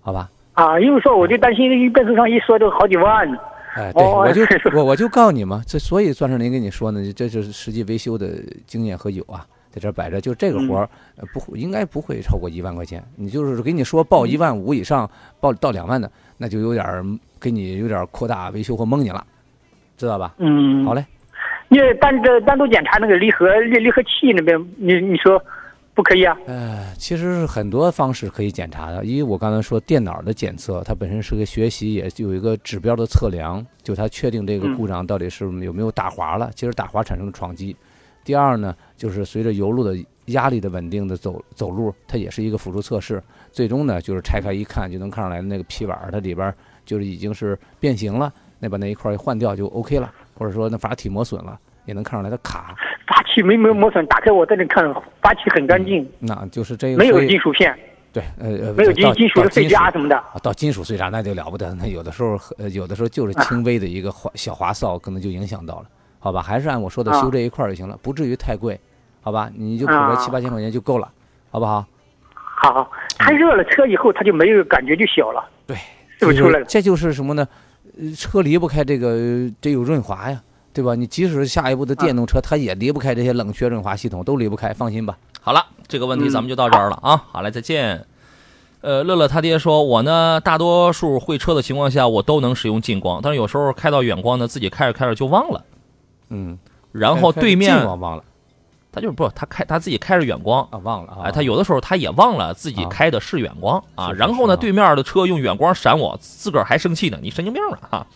[0.00, 3.28] 好吧，啊，因为说我就担心变速箱一说就好几万，
[3.74, 8.30] 哎，对，我就我我就告诉你嘛，这所以钻石林跟你说呢，这就是实际维修的
[8.66, 10.88] 经验和有啊，在这摆着，就这个活儿
[11.32, 13.04] 不应该不会超过一万块钱。
[13.16, 15.10] 你就是给你说报一万五以上，
[15.40, 19.24] 报到两万的，那就有点给你有点扩大维修或蒙你了，
[19.96, 20.34] 知道吧？
[20.38, 21.04] 嗯，好嘞。
[21.68, 25.42] 你单这单独检查那个离合离离合器那边，你你说。
[25.96, 26.36] 不可以啊！
[26.46, 29.02] 呃，其实是很多方式可以检查的。
[29.06, 36.50] 因为我刚才说电脑的检测，它本身是个学习，也有一个指标的测量，就它确定这个故障到底是有没有打滑了。
[36.54, 37.74] 其实打滑产生的撞击。
[38.22, 43.22] 第二呢，就是随着油路的压力的稳定的走走路，它也是一个辅助测试。
[43.50, 50.12] 最终呢，就是拆开一看就能看出来那个皮碗它里边就是已经是变形了，那把那一块一换掉就 OK 了。
[50.38, 52.74] 或者说那阀体磨损了，也能看出来它卡。
[53.06, 54.92] 阀气没没有磨损，打开我在那看，
[55.22, 56.06] 阀气很干净。
[56.18, 57.74] 那就是这个没有金属片。
[58.12, 60.22] 对，呃，没有金金属的碎渣什么的。
[60.42, 65.86] 到金属碎渣那就了不得，那有的时候呃有的时候就是轻微的一个滑小滑扫，可能就影响到了。
[66.18, 68.78] 好吧，还是按我说的修这一块就行了，不至于太贵。
[69.22, 71.10] 好吧，你就补个七八千块钱就够了，
[71.50, 71.86] 好不好？
[72.34, 75.42] 好，太热了，车以后它就没有感觉就小了。
[75.66, 75.76] 对，
[76.18, 76.66] 是不是出来了？
[76.66, 77.46] 这就是什么呢？
[78.16, 80.42] 车离不开这个，得有润滑呀。
[80.72, 80.94] 对吧？
[80.94, 85.16] 你即使下一步的电动车，它也离不开这些冷却润滑系统，都离不开，放心吧。
[85.40, 87.24] 好了，这个问题咱们就到这儿了啊！
[87.32, 88.04] 好嘞，再见。
[88.82, 95.64] 呃，乐乐他爹说，我呢，大多数会车的情况下，我都能使用近光，但是有时候开到远光呢，自己开着开着就忘了。
[96.28, 96.58] 嗯。
[96.92, 98.22] 然后对面忘了，
[98.96, 101.18] 他就是不，他开他自己开着远光啊，忘了啊。
[101.24, 104.10] 哎，他有的时候他也忘了自己开的是远光啊。
[104.10, 108.06] 然后呢，对面的车用远光闪我，自个儿还生气呢，你神经病了啊！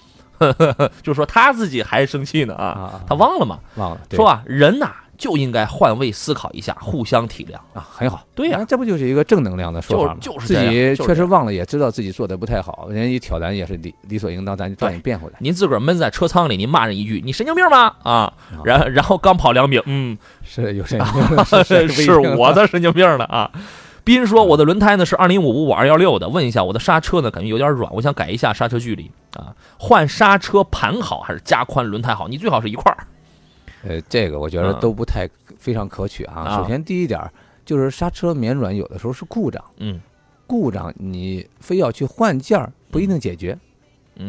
[1.02, 3.58] 就说他自己还生气呢啊，他忘了嘛？
[3.76, 4.00] 忘了。
[4.12, 4.90] 说啊，人呐
[5.20, 8.24] 就应该换位思考一下，互相体谅啊，很好。
[8.34, 10.18] 对呀，这不就是一个正能量的说法吗？
[10.20, 15.34] 就是自己确实忘了，也知道自己做的不太好，人家一挑咱也是理理所应当，咱就抓紧变回来。
[15.38, 17.94] 您自个儿闷在车舱里，您骂人一句，你神经病吗？
[18.02, 18.32] 啊，
[18.64, 21.44] 然然后刚跑两米，嗯，是有神经病，
[21.94, 23.50] 是我的神经病了啊。
[24.02, 32.26] 斌说：“我的轮胎呢是二零五五五二幺六的，问一下我的刹车呢感觉有点软，我想改一下刹车距离啊，换刹车盘好还是加宽轮胎好？
[32.26, 33.06] 你最好是一块儿。
[33.82, 35.28] 呃，这个我觉得都不太
[35.58, 36.58] 非常可取啊。
[36.58, 37.20] 首先第一点
[37.64, 40.00] 就是刹车绵软有的时候是故障，嗯，
[40.46, 43.58] 故障你非要去换件儿不一定解决，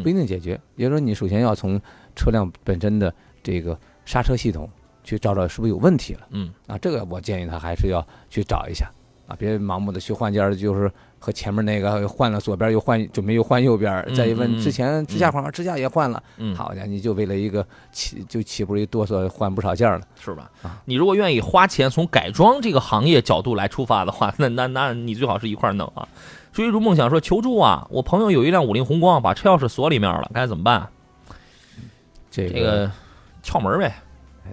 [0.03, 0.59] 不一定解决。
[0.75, 1.79] 也就是说你首先要从
[2.15, 4.69] 车辆本身的这个刹车系统
[5.03, 6.27] 去找找是不是有问题了。
[6.29, 8.89] 嗯，啊，这个我建议他还是要去找一下
[9.27, 10.91] 啊，别盲目的去换件，就是
[11.23, 14.03] 和前面那个换了左边又换，准备又换右边。
[14.15, 16.21] 再一问，之前支架框支架也换了，
[16.55, 20.49] 好家伙，你就为了一个起就起步一哆嗦，换不少件了，是吧？
[20.63, 26.07] 啊，你如果愿意花钱从改装这个行业角度来出发的话，那那那你最好是一块弄啊。
[26.51, 27.87] 追逐梦想说求助啊！
[27.91, 30.89] 我朋友有一辆五菱宏光，把车钥匙锁里面了，该怎么办？
[32.31, 32.91] 这个
[33.43, 33.95] 撬门呗，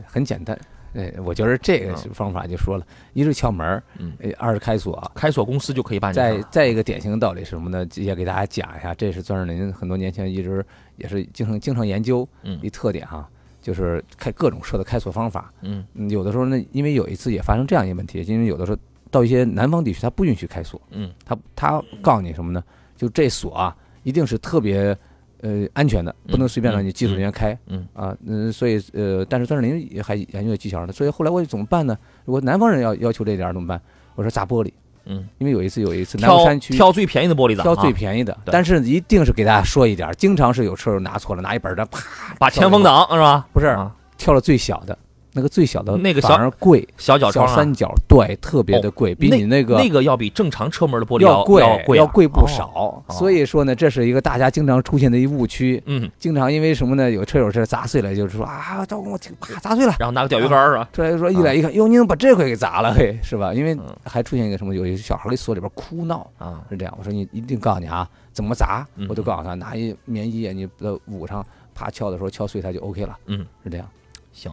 [0.07, 0.57] 很简单。
[0.95, 6.12] 哎，我觉得这个方法就说了，一是撬门，嗯，二是开锁，开锁公司就可以办。
[6.12, 7.86] 再再一个典型的道理是什么呢？
[7.95, 10.64] 也给大家讲一下，这是钻石林很多年前一直
[10.97, 13.28] 也是经常经常研究，嗯，一特点哈，
[13.62, 18.78] 就是开各种车的开锁方法，嗯，有的时候呢，因为有一次也发生这样一个问题，因为有的时候。
[19.11, 20.78] 到一些南方地区，他不允许开锁。
[20.91, 22.62] 嗯，他他告诉你什么呢？
[22.95, 24.95] 就这锁啊，一定是特别
[25.43, 27.57] 呃安全的，不能随便让你技术人员开。
[27.66, 30.93] 嗯啊，嗯，所以呃，但是钻石林也还研究技巧呢。
[30.93, 31.97] 所以后来我怎么办呢？
[32.24, 33.80] 如果南方人要要求这点怎么办？
[34.14, 34.72] 我说砸玻璃。
[35.11, 38.36] 嗯，因为有一次有一次南山区挑最便宜的玻璃砸，挑最便宜的。
[38.45, 41.99] 但是一定是给大家说一点，经常是有车友拿错了，拿一本的啪
[42.39, 43.47] 把前风挡是吧？
[43.53, 43.74] 不是，
[44.18, 44.99] 挑了最小的。
[45.39, 53.01] 那个最小的那个反而贵，小角小三角，对，特别的贵，比你那个那个要比正常车门的玻璃要贵，要贵不少。
[53.11, 55.80] 所以说呢，这是一个大家经常出现的一误区。
[55.86, 57.09] 嗯，经常因为什么呢？
[57.09, 60.89] 有车友是砸碎了，就是说啊，赵工，我啪砸碎了，然后拿个钓鱼竿是吧？
[60.93, 62.93] 出来就说一来一看，哟，你怎么把这块给砸了？
[62.93, 63.55] 嘿，是吧？
[63.55, 64.74] 因为还出现一个什么？
[64.74, 66.95] 有一个小孩给锁里边哭闹啊，是这样。
[66.99, 73.16] 我说你一定告诉你啊，怎么砸，我都告诉他，拿一棉衣啊，你把捂上，啪敲的时候敲碎它就 OK 了。
[73.26, 73.86] 嗯，是这样。
[74.32, 74.53] 行。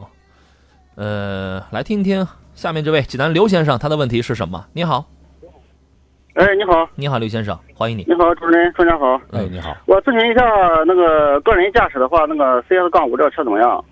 [0.95, 4.65] 呃，来听听下面这位济南刘先生，他的问题是什么？
[4.71, 5.05] 你好，
[6.35, 8.05] 哎，你好，你好，刘先生，欢迎你。
[8.07, 9.19] 你好，主持人，专家好。
[9.31, 9.75] 哎，你好。
[9.85, 10.45] 我咨询一下，
[10.87, 13.83] 那个个人驾驶的话，那个 CS 杠五这个车怎么样？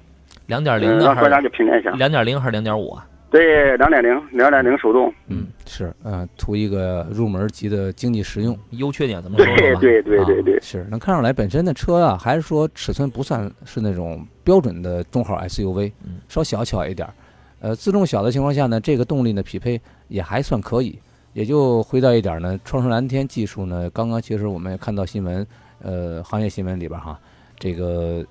[0.46, 1.92] 两点零的让专家给评价一下。
[1.92, 3.06] 两点零还是两点五啊？
[3.34, 5.12] 对，两点零，两点零手动。
[5.28, 8.58] 嗯，是，嗯，图一个入门级的经济实用。
[8.70, 9.46] 优缺点怎么说？
[9.58, 14.26] 对对对对对，是能看上来本身的车啊，还是说尺寸不算是那种。
[14.46, 15.94] 标准的中号 SUV，
[16.28, 17.08] 稍小巧一点，
[17.62, 19.80] 呃，自重小的情况下呢，这个动力呢匹配
[20.10, 21.00] 也还算可以。
[21.32, 25.48] 也就回到一点呢，创世蓝天技术呢，刚刚其实我们也看到新闻，
[25.82, 27.18] 呃，行业新闻里边哈，
[27.58, 28.22] 这个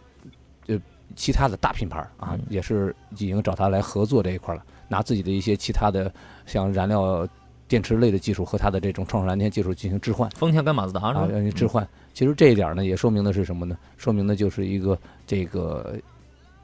[0.66, 0.78] 就
[1.16, 4.62] 其他的大品牌啊，也是已经找他来合作这一块了，
[4.93, 6.12] 拿自己的一些其他的
[6.45, 7.26] 像燃料
[7.66, 10.28] 电池类的技术和它的这种创世蓝天技术进行置换。
[10.32, 11.88] 丰田跟马自达啊，让你置换。
[12.12, 13.74] 其实这一点呢，也说明的是什么呢？
[13.97, 15.95] 说明的就是一个这个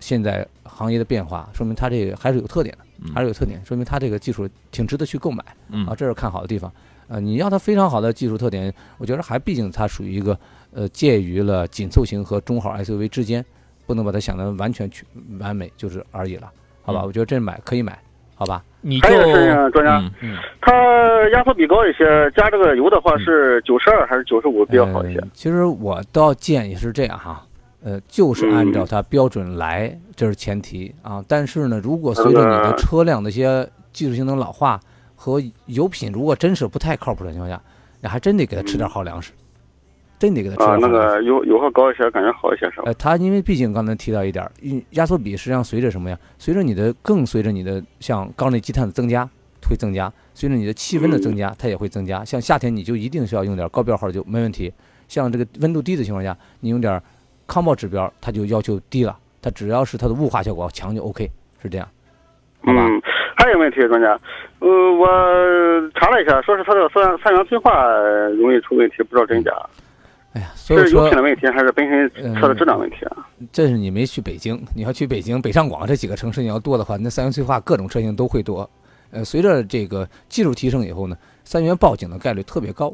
[0.00, 5.42] 现在行业的变化，说明它这个还是有特点的，还是有特点，说明它这个技术挺值得去购买
[5.86, 6.70] 啊，这是看好的地方。
[7.06, 10.38] 呃，你要它非常好的技术特点，我觉得还毕竟它属于一个
[10.72, 13.42] 呃介于了紧凑型和中号 SUV 之间，
[13.86, 15.06] 不能把它想的完全去
[15.40, 16.52] 完美就是而已了，
[16.82, 17.04] 好吧？
[17.06, 17.98] 我觉得这买可以买，
[18.38, 18.62] 好吧？
[18.80, 20.00] 你还有事情，专家，
[20.60, 20.72] 它
[21.30, 25.20] 压缩比高一些，加这个油的话是九十二还是九十五比较好一些？
[25.34, 27.42] 其实我倒建议是这样哈，
[27.82, 31.20] 呃，就是按照它标准来，这是前提啊。
[31.26, 34.78] 但是呢，如果随着你的车辆的一些技术性能老化
[35.16, 37.60] 和油品如果真是不太靠谱的情况下，
[38.00, 39.32] 你还真得给它吃点好粮食。
[40.18, 40.62] 真得给它吃。
[40.62, 42.84] 啊，那个油油耗高一些，感觉好一些是吧？
[42.86, 44.44] 呃，它因为毕竟刚才提到一点，
[44.90, 46.18] 压缩比实际上随着什么呀？
[46.38, 49.28] 随着你的更随着你的像缸内积碳的增加
[49.68, 52.24] 会增加，随着你的气温的增加，它也会增加。
[52.24, 54.72] 像夏天你就一定是要用点高标号就没问题。
[55.06, 57.00] 像这个温度低的情况下，你用点
[57.46, 59.16] 康报指标，它就要求低了。
[59.40, 61.30] 它只要是它的雾化效果强就 OK，
[61.62, 61.88] 是这样。
[62.66, 63.00] 嗯，
[63.36, 64.18] 还有问题，专家，
[64.58, 65.06] 呃，我
[65.94, 67.86] 查了一下，说是它的三三元催化
[68.36, 69.52] 容易出问题，不知道真假。
[70.32, 73.26] 哎呀，所以说油品的问题还是本身车的质量问题啊？
[73.50, 78.68] 这是你没去北京，你要去北京、北上广这几个城市，你要多的话，那三元催化各种车型都会多。
[79.10, 82.92] 呃，随着这个技术提升以后呢，三元报警的概率特别高。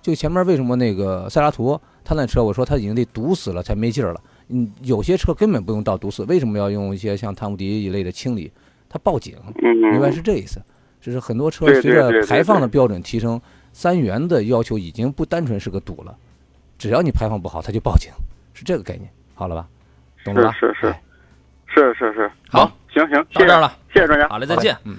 [0.00, 4.20] 就前面为什么那个塞拉图，他那车我说他已经得堵死了才没劲儿了。
[4.48, 8.50] 嗯，有些车根本不用到堵死，为什么要用一些像汤姆迪一类的清理？
[8.88, 9.36] 它报警，
[9.92, 10.60] 明白是这意思。
[11.00, 13.40] 就是很多车随着排放的标准提升，
[13.72, 16.16] 三元的要求已经不单纯是个堵了。
[16.82, 18.10] 只要你排放不好，他就报警，
[18.54, 19.68] 是这个概念，好了吧？
[20.24, 20.52] 懂了吧？
[20.58, 20.92] 是是
[21.68, 24.76] 是是是，好，行行，到这儿了，谢谢专家，好嘞，再见。
[24.82, 24.96] 嗯，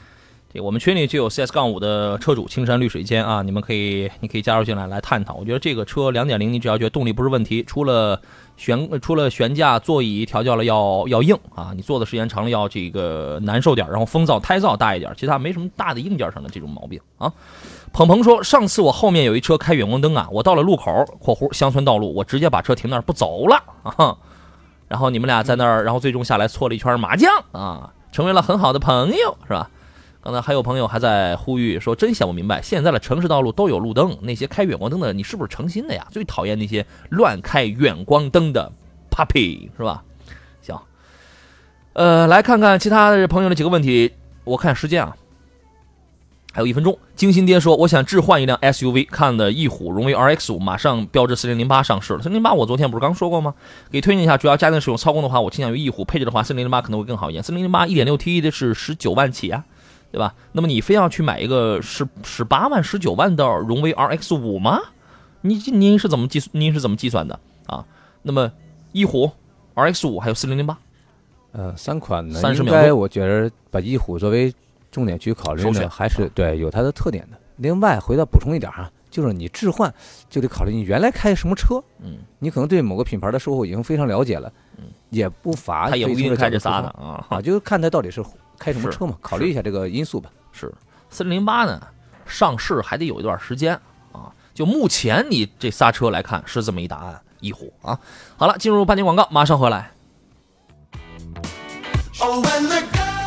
[0.54, 5.34] 这我们群里就有 CS 杠五的车主，青山绿水间啊，你们可以，你可以加入进来来探讨。
[5.34, 8.22] 我觉得这个车两点零，你只要觉得动力不是问题，除了
[8.56, 17.30] 悬除了悬架、座椅调教了要要硬啊，你坐的时间长了要这个难受点，然后风噪、胎噪大一点，其他没什么大的硬件上的这种毛病啊。
[17.94, 20.92] 鹏鹏说：“上次我后面有一车开远光灯啊，我到了路口
[21.22, 24.18] （括弧乡村道路），我直接把车停那儿不走了啊。
[24.88, 27.94] 然后你们俩在那儿，然后最终下来搓了一圈麻将啊。
[28.12, 29.70] 成为了很好的朋友，是吧？
[30.24, 36.08] 刚才还有朋友还在呼吁说，真想不明白，现在的城市道路都有路灯，那些开远光灯的，你是不是成心的呀？
[36.12, 38.72] 最讨厌那些乱开远光灯的
[39.12, 40.04] puppy，是吧？
[40.62, 40.76] 行，
[41.94, 44.14] 呃，来看看其他的朋友的几个问题，
[44.46, 45.16] 我看时间啊。
[46.56, 52.22] 还有一分钟，精心爹说：“我想置换一辆 SUV，看的翼虎荣威 RX 五，马上标致四零零八上市了。
[52.22, 53.56] 四零零八我昨天不是刚说过吗？
[53.90, 57.44] 给推荐一下，主要家庭使用操控的话，我倾向于翼虎；配置的话，四零零八可能会更好一点。
[57.44, 59.66] 四零零八一点六 T 的是十九万起啊，
[60.12, 60.36] 对吧？
[60.52, 64.80] 那么你非要去买一个十十八万、十九万的荣威 RX 五吗？
[65.42, 66.40] 你您是怎么计？
[66.52, 67.84] 您是怎么计算的啊？
[68.22, 68.52] 那么
[68.92, 69.32] 翼虎
[69.74, 70.78] RX 五还有四零零八，
[71.54, 72.40] 呃，三款呢？
[72.54, 74.54] 应该我觉得把翼虎作为。
[74.94, 77.38] 重点去考虑呢，还是对有它的特点的。
[77.58, 79.92] 另外，回到补充一点哈，就是你置换
[80.30, 81.84] 就得考虑你原来开什么车。
[82.00, 84.54] 嗯，你可能对某个品牌的售后已经非常了解了。
[84.78, 88.24] 嗯，也不乏他也不一定开这仨的啊啊，就看他到底是
[88.58, 90.30] 开什么车嘛，考虑一下这个因素吧。
[90.52, 90.72] 是
[91.10, 91.82] 四零零八呢，
[92.26, 93.74] 上市还得有一段时间
[94.12, 94.32] 啊。
[94.54, 97.20] 就目前你这仨车来看，是这么一答案。
[97.40, 98.00] 一虎啊，
[98.38, 99.92] 好了，进入半年广告，马上回来。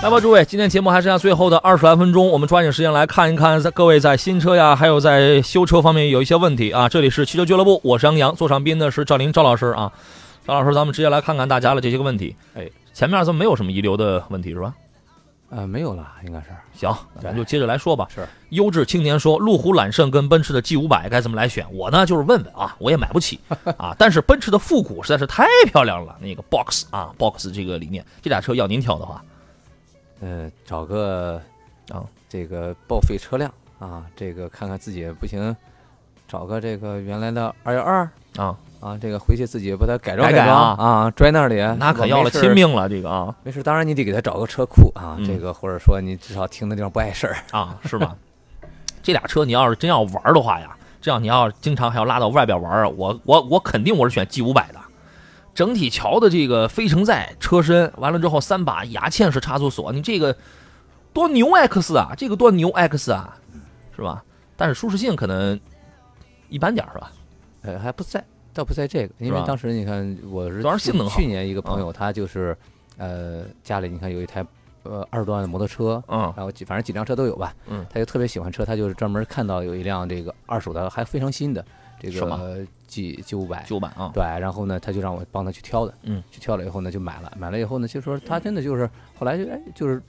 [0.03, 6.89] 来吧，诸位，今天节目还剩下最后的二十来分钟，我们抓紧时间来看一看，在各位在新车呀，还有在修车方面有一些问题啊。
[6.89, 9.91] 这里是汽车俱乐部，我是杨洋，坐上宾的是赵林赵老师啊。
[10.47, 12.37] 赵老师，咱们直接来看看大家的这些个问题。
[12.55, 14.73] 哎，前面咱们没有什么遗留的问题是吧？
[15.51, 16.47] 呃，没有了，应该是。
[16.75, 18.07] 行，咱就接着来说吧。
[18.15, 18.25] 是。
[18.51, 21.67] 优质青年说，路虎揽胜跟奔驰的 G 五百该怎么来选？
[21.73, 23.41] 我呢就是问问啊，我也买不起
[23.77, 29.21] 啊，但是奔驰的复古实在是太漂亮了，那个 Box 啊，Box 这个理念，这俩车要您挑的话。
[30.21, 31.41] 呃，找个
[31.91, 35.55] 啊，这个报废车辆啊，这个看看自己不行，
[36.27, 38.57] 找个这个原来的二幺二啊。
[38.79, 47.37] 啊，这个回去自己把它改装改装啊，拽那里，那可要了亲命了，这个啊，没事，当然你得给他找个车库啊，这个或者说你至少停的地方不碍事儿。
[47.53, 48.14] 啊，是吧？
[49.03, 54.79] 这俩车你要是真要玩的话呀，这样你要经常还要拉到外边玩，我我我肯定我是选 G 五百的。
[55.57, 60.37] 整体桥的这个非承载车身，完了之后三把牙嵌式差速锁，你这个
[61.15, 63.39] 多牛 X 啊，这个多牛 X 啊，
[63.97, 64.23] 是吧？
[64.55, 65.59] 但是舒适性可能
[66.51, 67.11] 一般点是吧？
[67.63, 72.55] 呃，还不在，倒不在这个，因为当时你看我是性能去年一个朋友，他就是
[72.99, 74.45] 呃家里你看有一台
[74.83, 81.65] 呃二十多万的摩托车，嗯，然后几反正几辆车都有吧，嗯，他就特别喜欢车，他就是专门看到有一辆这个二手的还非常新的。
[81.99, 90.01] 这个 G 五百九百啊，对，然后呢，他就让我帮他去挑的，嗯，去挑了以后呢，就买了，买了以后呢，就说他真的就是后来就哎，就是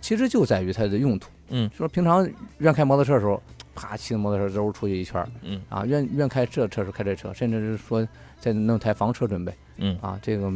[0.00, 3.40] 其实就在于它的用途，嗯，说平常愿开摩托车的时候，
[3.74, 8.06] 啪骑着摩托车揉出去一圈，嗯，啊，愿愿开这车时开这车，甚至是说
[8.38, 10.52] 再弄台房车准备，嗯，啊，这个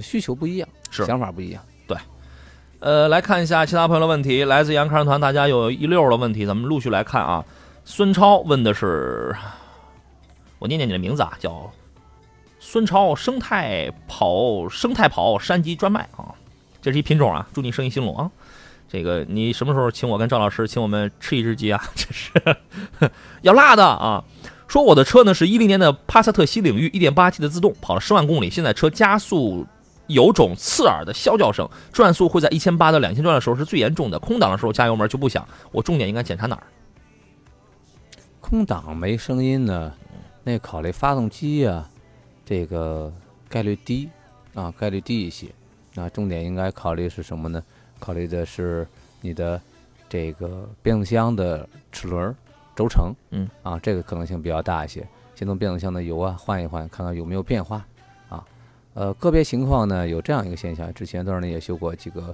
[0.00, 1.96] 需求不一样，是想法不一样，对，
[2.80, 7.44] 呃，来看一下其他朋友的问题，来自杨康团，大家有一溜的问题，咱们陆续来看啊，
[7.84, 9.34] 孙超问的是。
[10.58, 11.70] 我念念你的名字啊，叫
[12.58, 16.34] 孙超生态跑生态跑山鸡专卖啊，
[16.80, 18.30] 这是一品种啊，祝你生意兴隆啊。
[18.88, 21.82] 这个你什么时候请我跟赵老师请我们吃一只鸡啊？
[21.94, 22.30] 这是
[23.42, 24.24] 要辣的啊。
[24.68, 29.66] 说我的车呢是一零年的帕萨特新领域，一点八 T 的自动，跑了十万公里，现在车加速
[30.06, 35.46] 有种刺耳的啸叫声，转速会在一千八到两千转的时候是最严重的，空档的时候加油门就不响。
[35.70, 36.62] 我重点应该检查哪儿？
[38.40, 39.92] 空档没声音呢。
[40.48, 41.84] 那考虑发动机呀，
[42.44, 43.12] 这个
[43.48, 44.08] 概率低
[44.54, 45.48] 啊，概率低一些。
[45.92, 47.60] 那重点应该考虑是什么呢？
[47.98, 48.86] 考虑的是
[49.20, 49.60] 你的
[50.08, 52.32] 这个变速箱的齿轮
[52.76, 55.04] 轴承，嗯，啊，这个可能性比较大一些。
[55.34, 57.84] 先从变速箱的油啊换一换，看看有没有变化
[58.28, 58.46] 啊。
[58.94, 62.32] 呃，个别情况呢有这样一个现象，之前段呢也修过几个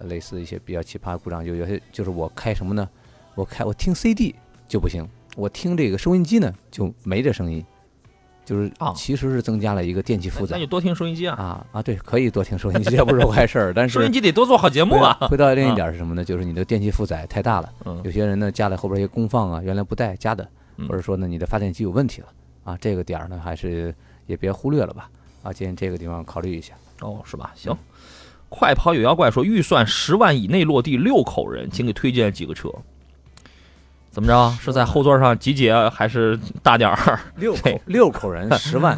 [0.00, 2.90] 类似一些比较奇葩的故障，就有些就是我开什么呢？
[3.36, 4.34] 我开我听 CD
[4.66, 5.08] 就不行。
[5.36, 7.64] 我听这个收音机呢，就没这声音，
[8.44, 10.56] 就是啊，其实是增加了一个电器负载。
[10.56, 11.34] 那就多听收音机啊！
[11.36, 13.72] 啊啊，对，可以多听收音机， 这不是坏事儿。
[13.74, 15.16] 但是收音机得多做好节目啊。
[15.28, 16.24] 回到另一点是什么呢？
[16.24, 17.72] 就是你的电器负载太大了。
[17.84, 18.00] 嗯。
[18.04, 20.48] 有些人呢加在后边一些功放啊，原来不带加的，
[20.88, 22.28] 或者说呢你的发电机有问题了
[22.64, 23.94] 啊，这个点儿呢还是
[24.26, 25.10] 也别忽略了吧。
[25.42, 26.74] 啊，建议这个地方考虑一下。
[27.00, 27.52] 哦，是吧？
[27.54, 27.76] 行。
[28.48, 32.70] 快跑有妖怪说，预算十万以内落地六口人，请给推荐几个车。
[34.14, 34.50] 怎么着？
[34.60, 37.18] 是在后座上集结还是大点儿？
[37.36, 38.96] 六口六口人 十万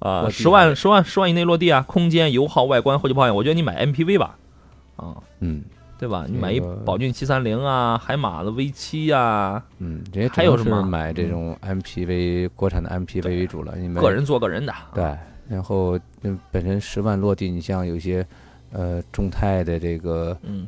[0.00, 1.82] 啊，十万十万十万以内落地啊！
[1.88, 4.36] 空间、油耗、外观、后期保养，我觉得你买 MPV 吧，
[4.96, 5.62] 啊，嗯，
[5.98, 6.26] 对吧？
[6.28, 10.82] 你买一宝骏七三零啊，海马的 V 七呀，嗯，这还有什么？
[10.82, 14.72] 买这种 MPV 国产的 MPV 为主了，因为个人做个人的。
[14.94, 15.16] 对，
[15.48, 15.98] 然后
[16.50, 18.26] 本身十万落地，你像有些
[18.72, 20.66] 呃，众泰的这个嗯，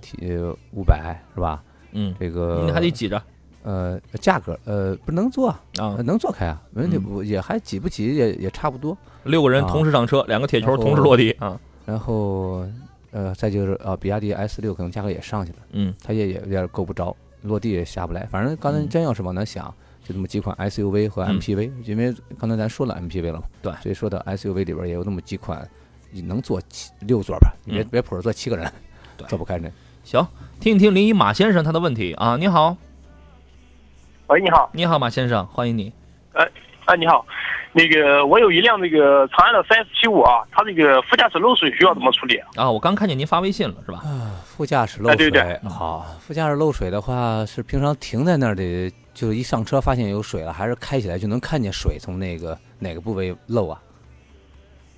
[0.73, 1.63] 五百是吧？
[1.93, 3.23] 嗯，这个你还得挤着。
[3.63, 5.49] 呃，价格呃不能坐
[5.79, 8.97] 啊，能坐开啊，没问题，不也还挤不挤也也差不多。
[9.25, 11.59] 六个人同时上车，两个铁球同时落地啊。
[11.85, 12.67] 然后
[13.11, 18.27] 呃，再就是啊，比亚迪 S 六可能价格也上去了，嗯，它也也有点够不着，落地也下不来。
[18.31, 19.73] 反正刚才真要是往那想，
[20.05, 25.69] 就这么几款 SUV 和 MPV，因为刚才咱说了 MPV 了嘛，对，所以说到 SUV 里边也有那么几款，
[26.11, 27.53] 你能坐七六座吧？
[27.65, 28.71] 你别别普着坐七个人，
[29.29, 29.71] 坐不开那。
[30.05, 30.27] 行，
[30.59, 32.77] 听一听临沂马先生他的问题啊，你好。
[34.33, 35.93] 喂，你好，你好，马先生，欢迎你。
[36.33, 36.49] 哎，
[36.87, 37.23] 哎，你好，
[37.73, 42.71] 那个我有一辆那个长安的三 S 七五啊，它这个副驾驶漏水需要怎么处理啊？
[42.71, 43.99] 我刚看见您发微信了，是吧？
[43.99, 53.79] 啊，副驾驶漏水，对对，好，副驾驶漏水的话是平常停在那儿的，就是一上车发现有水了，还是开起来就能看见水从那个哪个部位漏啊？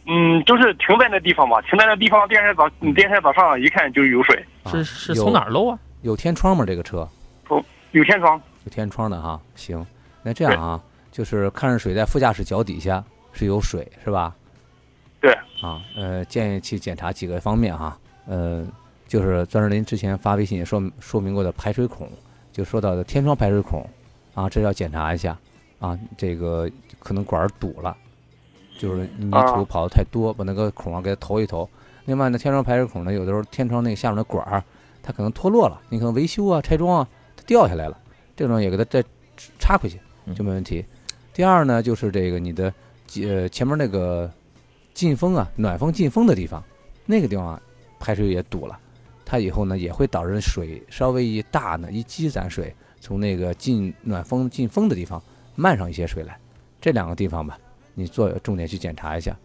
[0.07, 5.76] 嗯，就是停在那地方吧，停在那地方，第二天早，第二天早上一看就有水，是是从哪儿漏啊？
[6.03, 6.64] 有天窗吗？
[6.64, 7.09] 这个车？
[7.51, 8.41] 有，有天窗。
[8.65, 9.87] 有天窗的哈，行，
[10.23, 14.35] 那这样啊，就是看着水在副驾驶脚底下是有水是吧？
[15.21, 15.33] 对。
[15.62, 17.97] 啊，呃，建议去检查几个方面哈，
[18.27, 18.67] 呃，
[19.09, 22.07] 就是钻石林之前发微信也说说明过的排水孔，
[22.53, 23.89] 就说到的天窗排水孔，
[24.35, 25.39] 啊，这要检查一下，
[25.79, 27.97] 啊，这个可能管堵了，
[28.79, 31.67] 就是泥土跑的太多，把那个孔啊给它投一投。
[32.05, 34.62] 另外呢，天窗排水孔呢，有的时候天窗那个下面的管儿
[35.03, 37.97] 它可能脱落了，你可能维修啊、拆装啊，它掉下来了。
[38.37, 39.05] 这种也给它再
[39.59, 40.01] 插回去
[40.35, 40.85] 就没问题。
[41.32, 42.72] 第二呢，就是这个你的
[43.22, 44.30] 呃前面那个
[44.93, 46.62] 进风啊，暖风进风的地方，
[47.07, 47.61] 那个地方
[47.99, 48.78] 排水也堵了，
[49.24, 55.22] 它以后呢也会导致水稍微一大呢，一积攒水从那个进暖风进风的地方
[55.55, 56.39] 漫上一些水来。
[56.80, 57.59] 这两个地方吧，
[57.95, 59.37] 你做重点去检查一下，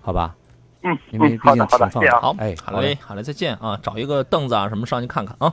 [0.00, 0.34] 好吧？
[0.82, 3.78] 嗯，因为毕竟停放好，哎，好嘞，好嘞，再见啊！
[3.82, 5.52] 找一个凳子啊什么上去看看啊。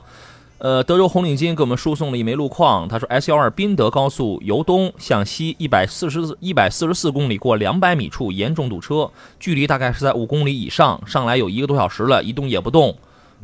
[0.58, 2.88] 呃，德州红领巾给我们输送了一枚路况。
[2.88, 10.98] 他说，S 幺二宾德高速由东向西一百四十一百四十四公里，过两百米处严重堵车，距离大概是在五公里以上。
[11.06, 12.96] 上来有一个多小时了，一动也不动。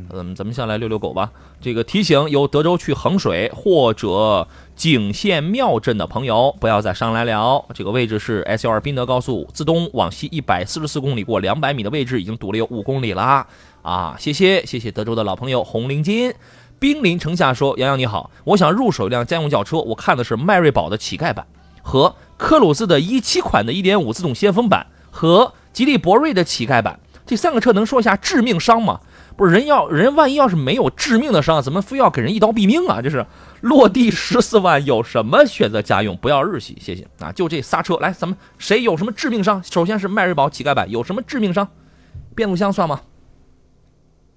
[0.09, 1.29] 嗯，咱们下来遛遛狗吧。
[1.61, 7.63] 这个提醒由德州去衡水或者景县庙镇的朋友，不要再上来了。
[7.75, 13.45] 这个位置是 S 幺二宾德高速自东往西一百四十四公里，过两百米的位置已经堵了有五公里了
[13.83, 14.15] 啊！
[14.17, 16.33] 谢谢谢谢德州的老朋友红领巾。
[16.83, 21.47] 兵临城下说：“洋洋你好，我想入手一辆家用轿车，我看的是迈锐宝的乞丐版
[21.81, 26.99] 和科鲁兹的一七款的1.5自动先锋版和吉利博瑞的乞丐版。
[27.25, 28.99] 这三个车能说一下致命伤吗？
[29.37, 33.01] 不是人要人万一要是没有致命的伤，怎么非要给人一刀毙命啊？
[33.01, 33.25] 这是
[33.61, 36.17] 落地十四万，有什么选择家用？
[36.17, 37.31] 不要日系，谢谢啊！
[37.31, 39.63] 就这仨车，来，咱们谁有什么致命伤？
[39.63, 41.65] 首先是迈锐宝乞丐版有什么致命伤？
[42.35, 42.99] 变速箱算吗？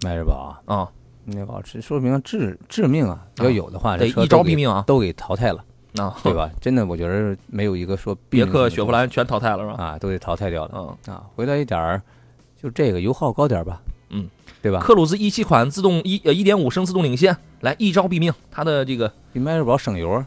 [0.05, 0.89] 迈锐宝啊。”
[1.29, 5.65] 那保持说明致致命啊，要有的话，得一招毙命啊，都给淘汰了
[5.97, 6.51] 啊，对吧？
[6.61, 9.83] 真的，我觉得没有一个说别克、雪佛兰全淘汰了是吧？
[9.83, 10.71] 啊，都得淘汰掉了。
[11.07, 12.01] 嗯啊，回来一点儿，
[12.63, 14.29] 就这个油耗高点吧，嗯，
[14.63, 14.79] 对吧？
[14.81, 20.25] 克鲁兹一七款自动一呃一点五升自动领先，来一招毙命，它的这个比迈锐宝省油，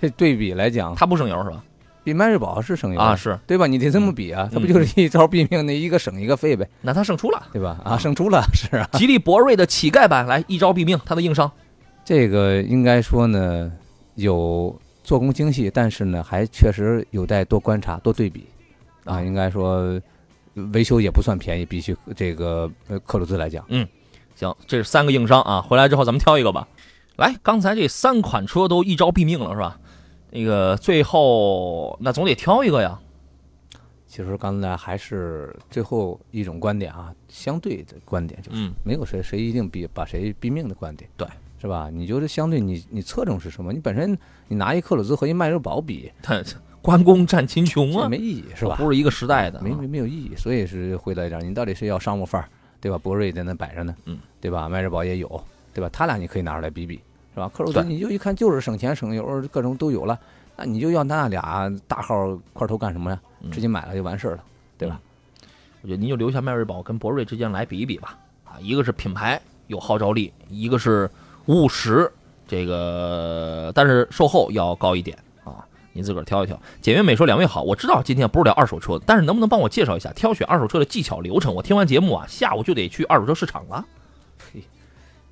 [0.00, 1.62] 这 对比来讲，它不省油是吧？
[2.08, 3.66] 比迈锐宝是省油啊，是对吧？
[3.66, 6.66] 你得这么比啊，它不就是一招毙命，那一个省一个费呗？
[6.80, 7.78] 那它胜出了，对吧？
[7.84, 8.88] 啊，胜出了， 是啊。
[8.94, 11.50] 吉利博瑞的乞丐版来一招毙命，它的硬伤，
[12.06, 13.70] 这个应该说呢，
[14.14, 18.46] 有做工精细，但是呢，还确实有待多观察、多对比
[19.04, 19.20] 啊。
[19.20, 20.00] 应该说
[20.72, 22.70] 维修也不算便宜，比起这个
[23.04, 23.86] 克鲁兹来讲，嗯，
[24.34, 25.60] 行，这是三个硬伤啊。
[25.60, 26.66] 回来之后咱们挑一个吧。
[27.16, 29.78] 来，刚才这三款车都一招毙命了，是吧？
[30.30, 32.98] 那个最后那总得挑一个呀。
[34.06, 41.28] 其实刚才还是最后一种观点啊，相对的观点就是，没有谁谁一定比把谁毙命的观点，对，
[41.60, 41.90] 是吧？
[41.92, 43.70] 你就是相对你你侧重是什么？
[43.70, 44.16] 你本身
[44.48, 46.42] 你拿一克鲁兹和一迈锐宝比， 它
[46.80, 48.76] 关公战秦琼啊，没意义是吧？
[48.76, 50.34] 不是一个时代的，没没没有意义。
[50.36, 52.48] 所以是回来一点，你到底是要商务范儿，
[52.80, 52.96] 对吧？
[52.96, 54.70] 博瑞在那摆着呢，嗯，对吧？
[54.70, 55.28] 迈锐宝也有，
[55.74, 55.90] 对吧？
[55.92, 56.98] 他俩你可以拿出来比比。
[57.38, 57.50] 是吧？
[57.54, 60.18] 克鲁兹你就一看就是省钱省油，各种都有了，
[60.56, 63.20] 那你就要那俩大号块头干什么呀？
[63.52, 64.42] 直接买了就完事儿了，
[64.76, 65.00] 对吧？
[65.82, 68.18] 我觉得您就留下迈锐宝跟博瑞之间来比一比吧。
[68.44, 71.08] 啊，一个是品牌有号召力，一个是
[71.46, 72.10] 务实，
[72.48, 75.64] 这个但是售后要高一点啊。
[75.92, 76.58] 您自个儿挑一挑。
[76.80, 81.54] 简约美说两位好，我知道今天不是聊二手车，但是能不能帮我介绍一下挑选二手车的技巧流程？
[81.54, 83.84] 我听完节目啊，下午就得去二手车市场了。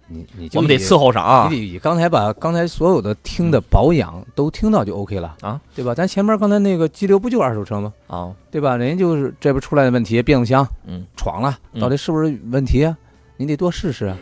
[0.08, 1.48] 你你我们得伺候上啊！
[1.50, 5.94] 你得刚才把刚才所有的听的保养都听到就 OK 了啊，对吧？
[5.94, 7.92] 咱前面刚才那个激流不就二手车吗？
[8.06, 8.76] 啊，对吧？
[8.76, 12.96] 人家就是这边出来的问题，变速箱嗯闯了，到底是不是问题啊？
[13.36, 14.16] 你得多试试啊，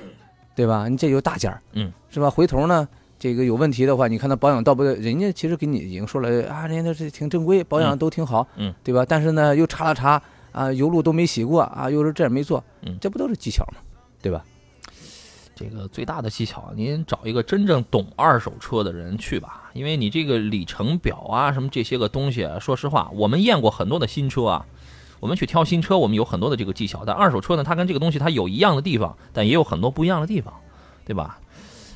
[0.54, 0.88] 对吧？
[0.88, 2.30] 你这有大件儿，嗯，是吧？
[2.30, 2.88] 回头呢，
[3.18, 9.04] 这个有问题的话，你看他保养到不对，人家其实给你已经说了啊，人家这挺正规，保养都挺好，嗯，对吧？
[9.06, 10.20] 但是呢，又查了查
[10.52, 13.74] 啊，油路都没洗过啊，又是这没做，嗯，这不都是技巧吗？
[14.22, 14.42] 对吧？
[15.54, 24.66] 这个最大的技巧，您找一个真正懂二手车的人去吧，因为你这个里程表啊，什么这些个东西，说实话，我们验过很多的新车啊，
[25.20, 30.52] 我们去挑新车，我们有很多的这个技巧，但二手车呢，它跟这个东西它有一样的地方，但也有很多不一样的地方，
[31.04, 31.38] 对吧？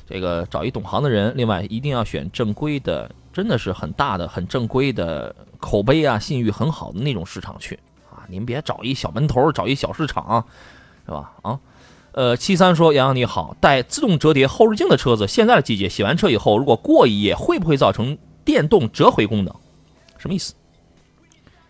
[0.07, 7.77] 这个找一懂行的人，另外一定要选正规的，真的是很大的、很正规的、口碑啊、信誉很好的那种市场去
[8.09, 10.45] 啊，您别找一小门头，找一小市场，
[11.05, 11.33] 是吧？
[11.41, 11.59] 啊。
[12.11, 19.55] 呃，七三说：“洋洋你好，带自动折叠后视镜的车子，现在的季节洗完车以后，如果过一夜，会不会造成电动折回功能？
[20.17, 20.53] 什么意思？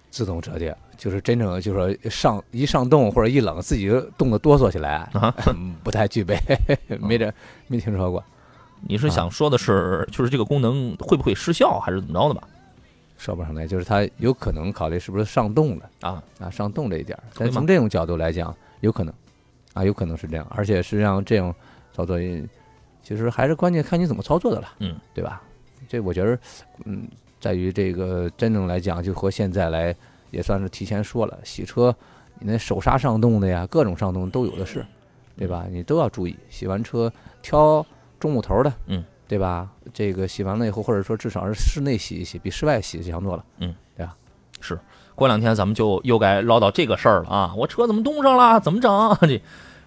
[0.10, 5.34] 自动折叠就是真正就是说上一上冻或者一冷，自己就冻得哆嗦起来啊，
[5.84, 6.38] 不太具备，
[7.00, 7.32] 没这
[7.68, 8.24] 没听说过。
[8.88, 12.48] 你是想说的是，就是这个功能会不会失效，还是怎么着的吧？
[13.18, 17.18] 说不上来，就是它有可能考虑是不是上冻了啊啊，上冻这一点。
[17.38, 19.14] 但从这种角度来讲，有可能。”
[19.74, 21.54] 啊，有可能是这样，而且实际上这样
[21.94, 22.18] 操作，
[23.04, 25.42] 其实还是关键看你怎么操作的了，嗯，对吧？
[25.88, 26.40] 这我觉得，
[26.86, 27.08] 嗯，
[27.40, 29.96] 在于这个真正来讲，就和现在来
[30.32, 31.96] 也算是提前说了，洗车
[32.40, 34.86] 你那手刹上冻的呀，各种上冻都有的是，
[35.36, 35.66] 对吧？
[35.70, 37.86] 你都要注意，洗完车挑
[38.20, 39.72] 中木头的，嗯，对吧？
[39.94, 44.16] 这个洗完了以后，或者说至少是室内洗一洗，比室外洗强多了，嗯，对吧？
[44.60, 44.78] 是。
[45.20, 47.54] 过两天咱们就又该唠叨这个事儿了啊！
[47.56, 48.60] 我车怎么冻上了？
[48.60, 49.18] 怎么整？
[49.22, 49.40] 这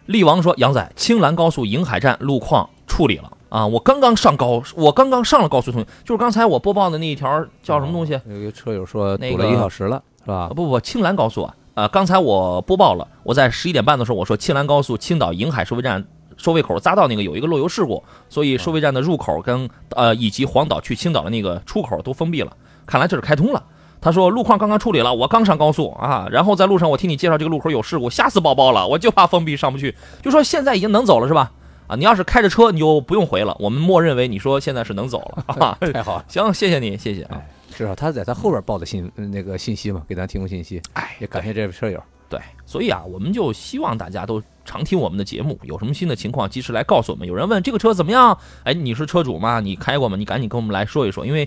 [0.07, 3.67] 力王说：“杨仔，青兰高速营海站路况处理了啊！
[3.67, 8.21] 我刚刚上高，我刚刚上了高速通讯，就是刚才我播报的那一条叫什么东西？
[8.29, 10.49] 有一个车友说堵了一小时了，是吧？
[10.55, 11.55] 不不，青兰高速啊！
[11.75, 16.05] 呃，刚才我播报了，我在十一点半的时候我说青兰高速青岛营海收费站
[16.37, 22.53] 收费口匝道那个有一个漏油事故，所以收费站的入口跟呃以及黄岛去青岛的那个出口都封闭了，
[22.85, 23.63] 看来这是开通了。”
[24.03, 29.95] 他说路况刚刚处理了，我刚上高速啊，然后在路上我听你介绍这个路口有事故，吓死宝宝了，我就怕封闭上不去。
[30.21, 31.53] 就说现在已经能走了是吧？
[31.87, 35.79] 啊，你要是开着车你就不用回了，我们默认为你说现在是能走了。
[35.95, 37.41] 太好，行，谢谢你，谢谢啊。
[37.71, 40.83] 至少他在他后边报的信那个信息嘛，给咱提供信息。
[40.95, 42.03] 哎，也感谢这位车友。
[42.29, 47.29] 对，所以啊，我们就希望大家都常听我们的节目，有什么新的情况及时来告诉我们。
[47.29, 48.39] 有人问这个车怎么样？
[48.65, 49.61] 哎，你是车主吗？
[49.61, 50.17] 你开过吗？
[50.17, 51.47] 你赶紧跟我们来说一说，因为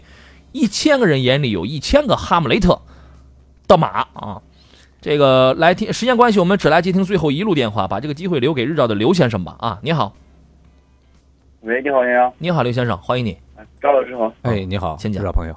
[0.56, 2.80] 一千个人眼里有一千个哈姆雷特。
[3.68, 4.42] 的马啊，
[5.02, 9.56] 这个来听，时间关系，我们只来接听最后一路电话，把这个机会留给日照的刘先生吧。
[9.60, 10.14] 啊，你好，
[11.62, 13.36] 喂，你好，你好，你好，刘先生，欢迎你。
[13.82, 15.54] 赵老师好，哎，你好，先讲，日照朋友。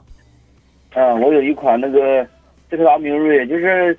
[0.95, 2.27] 啊，我有一款那个
[2.71, 3.97] 斯柯达明锐，就是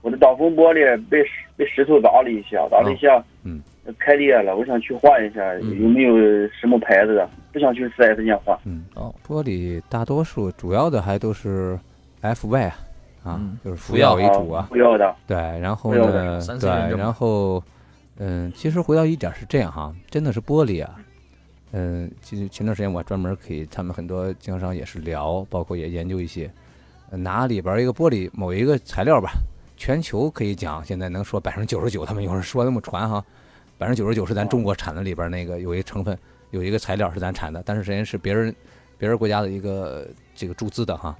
[0.00, 1.24] 我的挡风玻璃被
[1.56, 3.60] 被石头砸了一下，砸了一下，嗯，
[3.98, 6.14] 开裂了，我想去换一下，有没有
[6.48, 7.28] 什么牌子的？
[7.52, 8.58] 不想去四 S 店换。
[8.64, 11.78] 嗯，哦，玻璃大多数主要的还都是
[12.22, 12.78] FY 啊。
[13.24, 17.62] 啊，就是福耀为主啊，福耀的对，然后呢，对，然后，
[18.16, 20.94] 嗯，其实回到一点是这样哈，真的是玻璃啊，
[21.72, 26.50] 嗯，其实前段时间我专门可以，他们很多经销商也是聊，包括也研究一些，
[27.10, 29.32] 拿里边一个玻璃某一个材料吧，
[29.76, 33.22] 全球可以讲现在能说百分之九十九，他们有人说那么传哈，
[33.76, 36.16] 百分之九十九是咱中国产的里边那个有一成分
[36.50, 38.54] 有一个材料是咱产的，但是实际上是别人
[38.96, 41.16] 别人国家的一个这个注资的哈。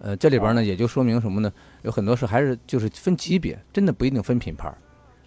[0.00, 1.52] 呃，这里边呢也就说明什么呢？
[1.82, 4.72] 有很多事还是就是分级别，真的不一定分品牌，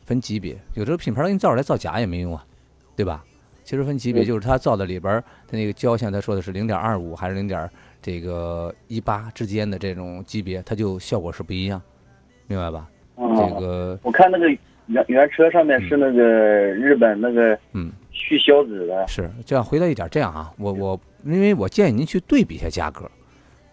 [0.06, 0.58] 分级别。
[0.74, 2.44] 有时候品牌给你造出来造假也没用啊，
[2.96, 3.24] 对吧？
[3.64, 7.70] 其实分级别就是它造的里边它那个胶，像他说的是零点二五还是零点
[8.02, 11.82] 这个一八之间的这种级别，它就效果是不一样，
[12.48, 12.90] 明白吧？
[13.16, 14.50] 这个我看那个
[14.88, 19.06] 原原车上面是那个日本那个嗯去消脂的。
[19.07, 23.10] 是这样，回到一点这样啊，我我因为我建议您去对比一下价格。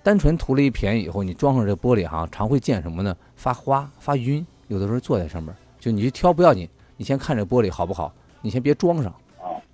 [0.02, 3.14] 单纯图了一便宜以后，你装上这玻璃哈，常会见什么呢？
[3.36, 4.44] 发花、发晕。
[4.68, 8.12] 有的时候坐在上面，就你去挑不要紧，你先看这玻璃好不好？
[8.40, 9.12] 你先别装上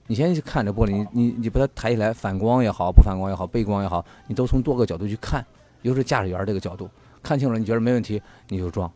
[0.09, 5.45] 你先去看这玻璃，你你你把它抬起来，反光也好，不反光也好，背光也好，你都从多个角度去看，
[5.83, 6.89] 尤其是驾驶员这个角度，
[7.23, 8.91] 看清楚了，你觉得没问题，你就装，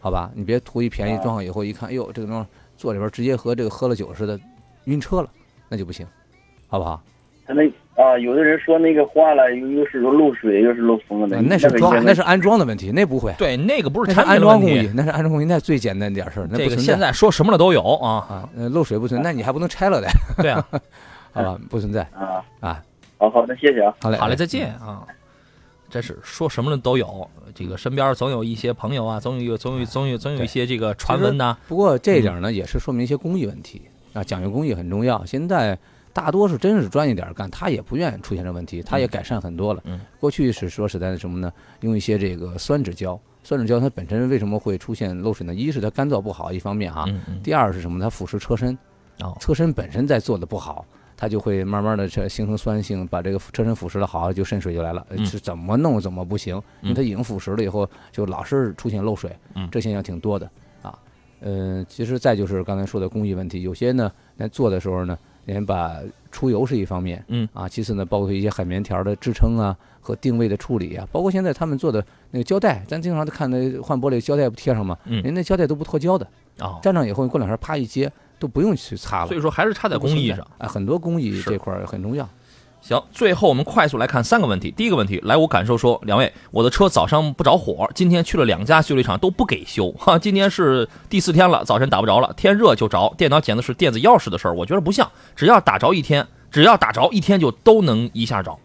[0.00, 0.30] 好吧？
[0.34, 2.46] 你别图一便宜，装上以后一看，哎呦，这个东西
[2.76, 4.38] 坐里边直接和这个喝了酒似的，
[4.88, 5.28] 晕车了，
[5.68, 6.06] 那就不行，
[6.66, 7.02] 好不好？
[7.46, 7.62] 他那
[7.94, 11.40] 啊，有的人说那个坏了，又又是漏水，又是漏风的。
[11.40, 13.32] 那是装，那是安装的问题，那不会。
[13.38, 16.48] 对，那个不是产安装工艺，那是安装工艺，那最简单点事儿。
[16.48, 20.08] 这个现在说什么了都有啊啊，漏水不存在，你还不能拆了的。
[20.42, 20.62] 对啊，
[21.32, 22.82] 好吧，不存在啊啊。
[23.16, 23.94] 好好，那谢谢啊。
[24.02, 25.06] 好嘞，好嘞，再见啊。
[25.90, 27.26] 真是说什么的都有。
[27.54, 31.56] 这个身边总有一些朋友啊，总有总有总有总有一些这个传闻呐。
[31.66, 33.80] 不过这一点呢，也是说明一些工艺问题
[34.18, 35.24] 啊，讲究工艺很重要。
[35.24, 35.78] 现在。
[36.10, 39.80] 大多数真是专业点干，他也不愿意出现这问题，他也改善很多了。
[39.84, 41.52] 嗯，过去是说实在的什么呢？
[41.82, 45.54] 用一些这个酸酯胶，酸酯胶它本身为什么会出现漏水呢？
[45.54, 47.04] 一是它干燥不好，一方面哈。
[47.06, 47.40] 嗯嗯。
[47.40, 48.00] 第二是什么？
[48.00, 48.76] 它腐蚀车身，
[49.20, 50.84] 哦，车身本身在做的不好，
[51.16, 55.06] 它就会慢慢的形成酸性，把这个车身腐蚀的，好就渗水就来了。
[55.24, 56.60] 是怎么弄怎么不行？
[56.80, 59.30] 因为它已经腐蚀了以后，就老是出现漏水。
[59.54, 60.50] 嗯，这现象挺多的啊。
[61.40, 65.18] 嗯，其实再就是刚才说的工艺问题，有些呢在做的时候呢。
[65.48, 65.96] 连把
[66.30, 74.94] 出油是一方面，嗯啊，其次呢，包括一些海绵条的支撑啊和定位的处理啊，包括现在他们做的那个胶带，咱经常都看那换玻璃胶带不贴上吗？
[75.06, 76.26] 嗯，人那胶带都不脱胶的
[76.58, 79.26] 啊，粘上以后过两天啪一揭，都不用去擦了。
[79.28, 82.28] 所以说还是差在工艺上，哎，很多工艺这块很重要。
[82.80, 84.70] 行，最后我们快速来看三个问题。
[84.70, 98.56] 第一个问题，来我感受说，两位，我的车早上不着火，今天去了两家修理厂都不给修，哈，今天是第四天了，早晨打不着了，天热就着，电脑检的是电子钥匙的事儿，我觉得不像，只要打着一天，只要打着一天就都能一下着。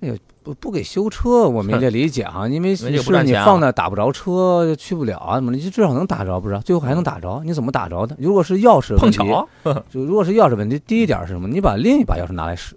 [0.00, 2.98] 哎呦，不不给修车，我没 这理解啊，因为是你
[3.32, 6.58] 放那打不着车去不了啊，怎么你至少能打着不是？
[6.60, 8.16] 最后还能打着，你怎么打着的？
[8.18, 9.48] 如果是钥匙碰巧，
[9.90, 11.48] 就如果是钥匙问题，第一点是什么？
[11.48, 12.76] 你把另一把钥匙拿来试。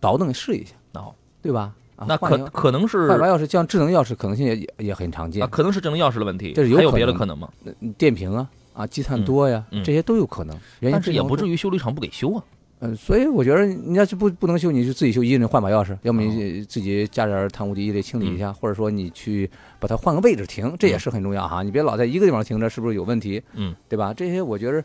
[0.00, 1.72] 倒腾试一下，哦，对吧？
[2.08, 5.48] 那可可能是换把钥匙，像智能钥匙可能性也也也很常见。
[5.48, 7.48] 可能是智能钥匙的问题，这是有别的可能吗？
[7.96, 10.58] 电瓶啊，啊，积碳多呀，这些都有可能。
[10.80, 12.42] 但是也不至于修理厂不给修啊。
[12.84, 19.48] 嗯，所以我觉得你要是不不能修，你就自己修，一人换把钥匙，要么你自己加点碳污滴得清理一下，或者说你去
[19.78, 21.62] 把它换个位置停，这也是很重要哈。
[21.62, 23.40] 你别老在一个地方停着，是不是有问题？
[23.54, 24.12] 嗯，对吧？
[24.12, 24.82] 这些我觉得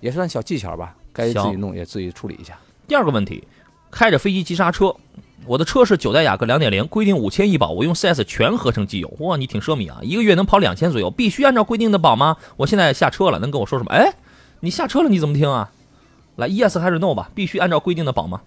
[0.00, 2.56] 也算小技巧吧，该自己弄也自己处理一下。
[2.86, 3.42] 第二个问题。
[3.90, 4.94] 开着飞机急刹车，
[5.46, 9.98] 我的车是九代雅阁两点零，规定五千一保，我用 4S 全合成机油，哇，你挺奢靡啊！
[10.02, 12.36] 一个月能跑两千左右，必须按照规定的保吗？
[12.58, 13.90] 我现在下车了，能跟我说什么？
[13.90, 14.12] 哎，
[14.60, 15.72] 你下车了你怎么听啊？
[16.38, 17.30] 来，yes 还是 no 吧？
[17.34, 18.40] 必须按照规定的绑吗？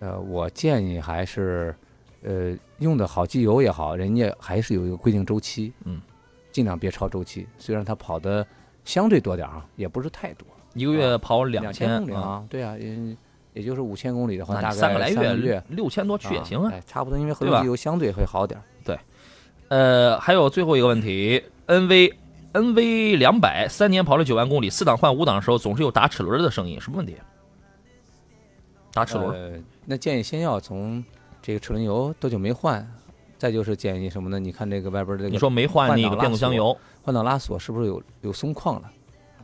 [0.00, 1.74] 呃，我建议还是，
[2.22, 6.00] 呃，用的好机油也好，人家还是有一个规定周期，嗯，
[6.50, 7.46] 尽量别超周期。
[7.58, 8.44] 虽然它跑的
[8.84, 13.16] 相对多点啊，也不是太多，一个月跑两千公里啊，对啊，也。
[13.54, 18.60] 也就是五千公里的话，大概三个来月，六千多去也行啊，差不多，因为合成机油相对会好点。
[18.84, 18.96] 对，
[19.66, 21.88] 呃，还有最后一个问题，N
[22.52, 27.16] V N V 两百三年跑了九万公里，四档换五档的时候总是有打齿轮的声音，什么问题？
[28.92, 29.64] 打齿轮？
[29.84, 31.04] 那建议先要从
[31.42, 32.86] 这个齿轮油多久没换，
[33.36, 34.38] 再就是建议什么呢？
[34.38, 38.90] 你看这个外边这个，你说没换那个变速箱油，换挡拉锁是不是有有松旷了？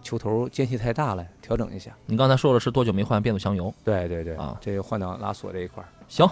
[0.02, 1.90] 球头间隙太大了，调整一下。
[2.04, 3.72] 你刚才说的是多久没换变速箱油？
[3.84, 5.82] 对对对啊，这个换挡拉锁这一块。
[6.08, 6.28] 行，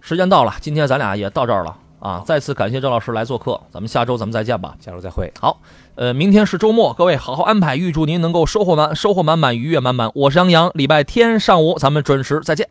[0.00, 2.22] 时间到了，今天咱俩也到这儿了啊！
[2.24, 4.74] 再次感谢赵老师来做客，咱们下周咱们再见吧。
[4.80, 5.30] 下周再会。
[5.38, 5.60] 好，
[6.00, 10.10] 呃，明天是周末，各位好好安排，预祝您能够收获满收获满满，愉悦满满。
[10.14, 12.66] 我是杨洋，礼拜天上午咱们准时再见。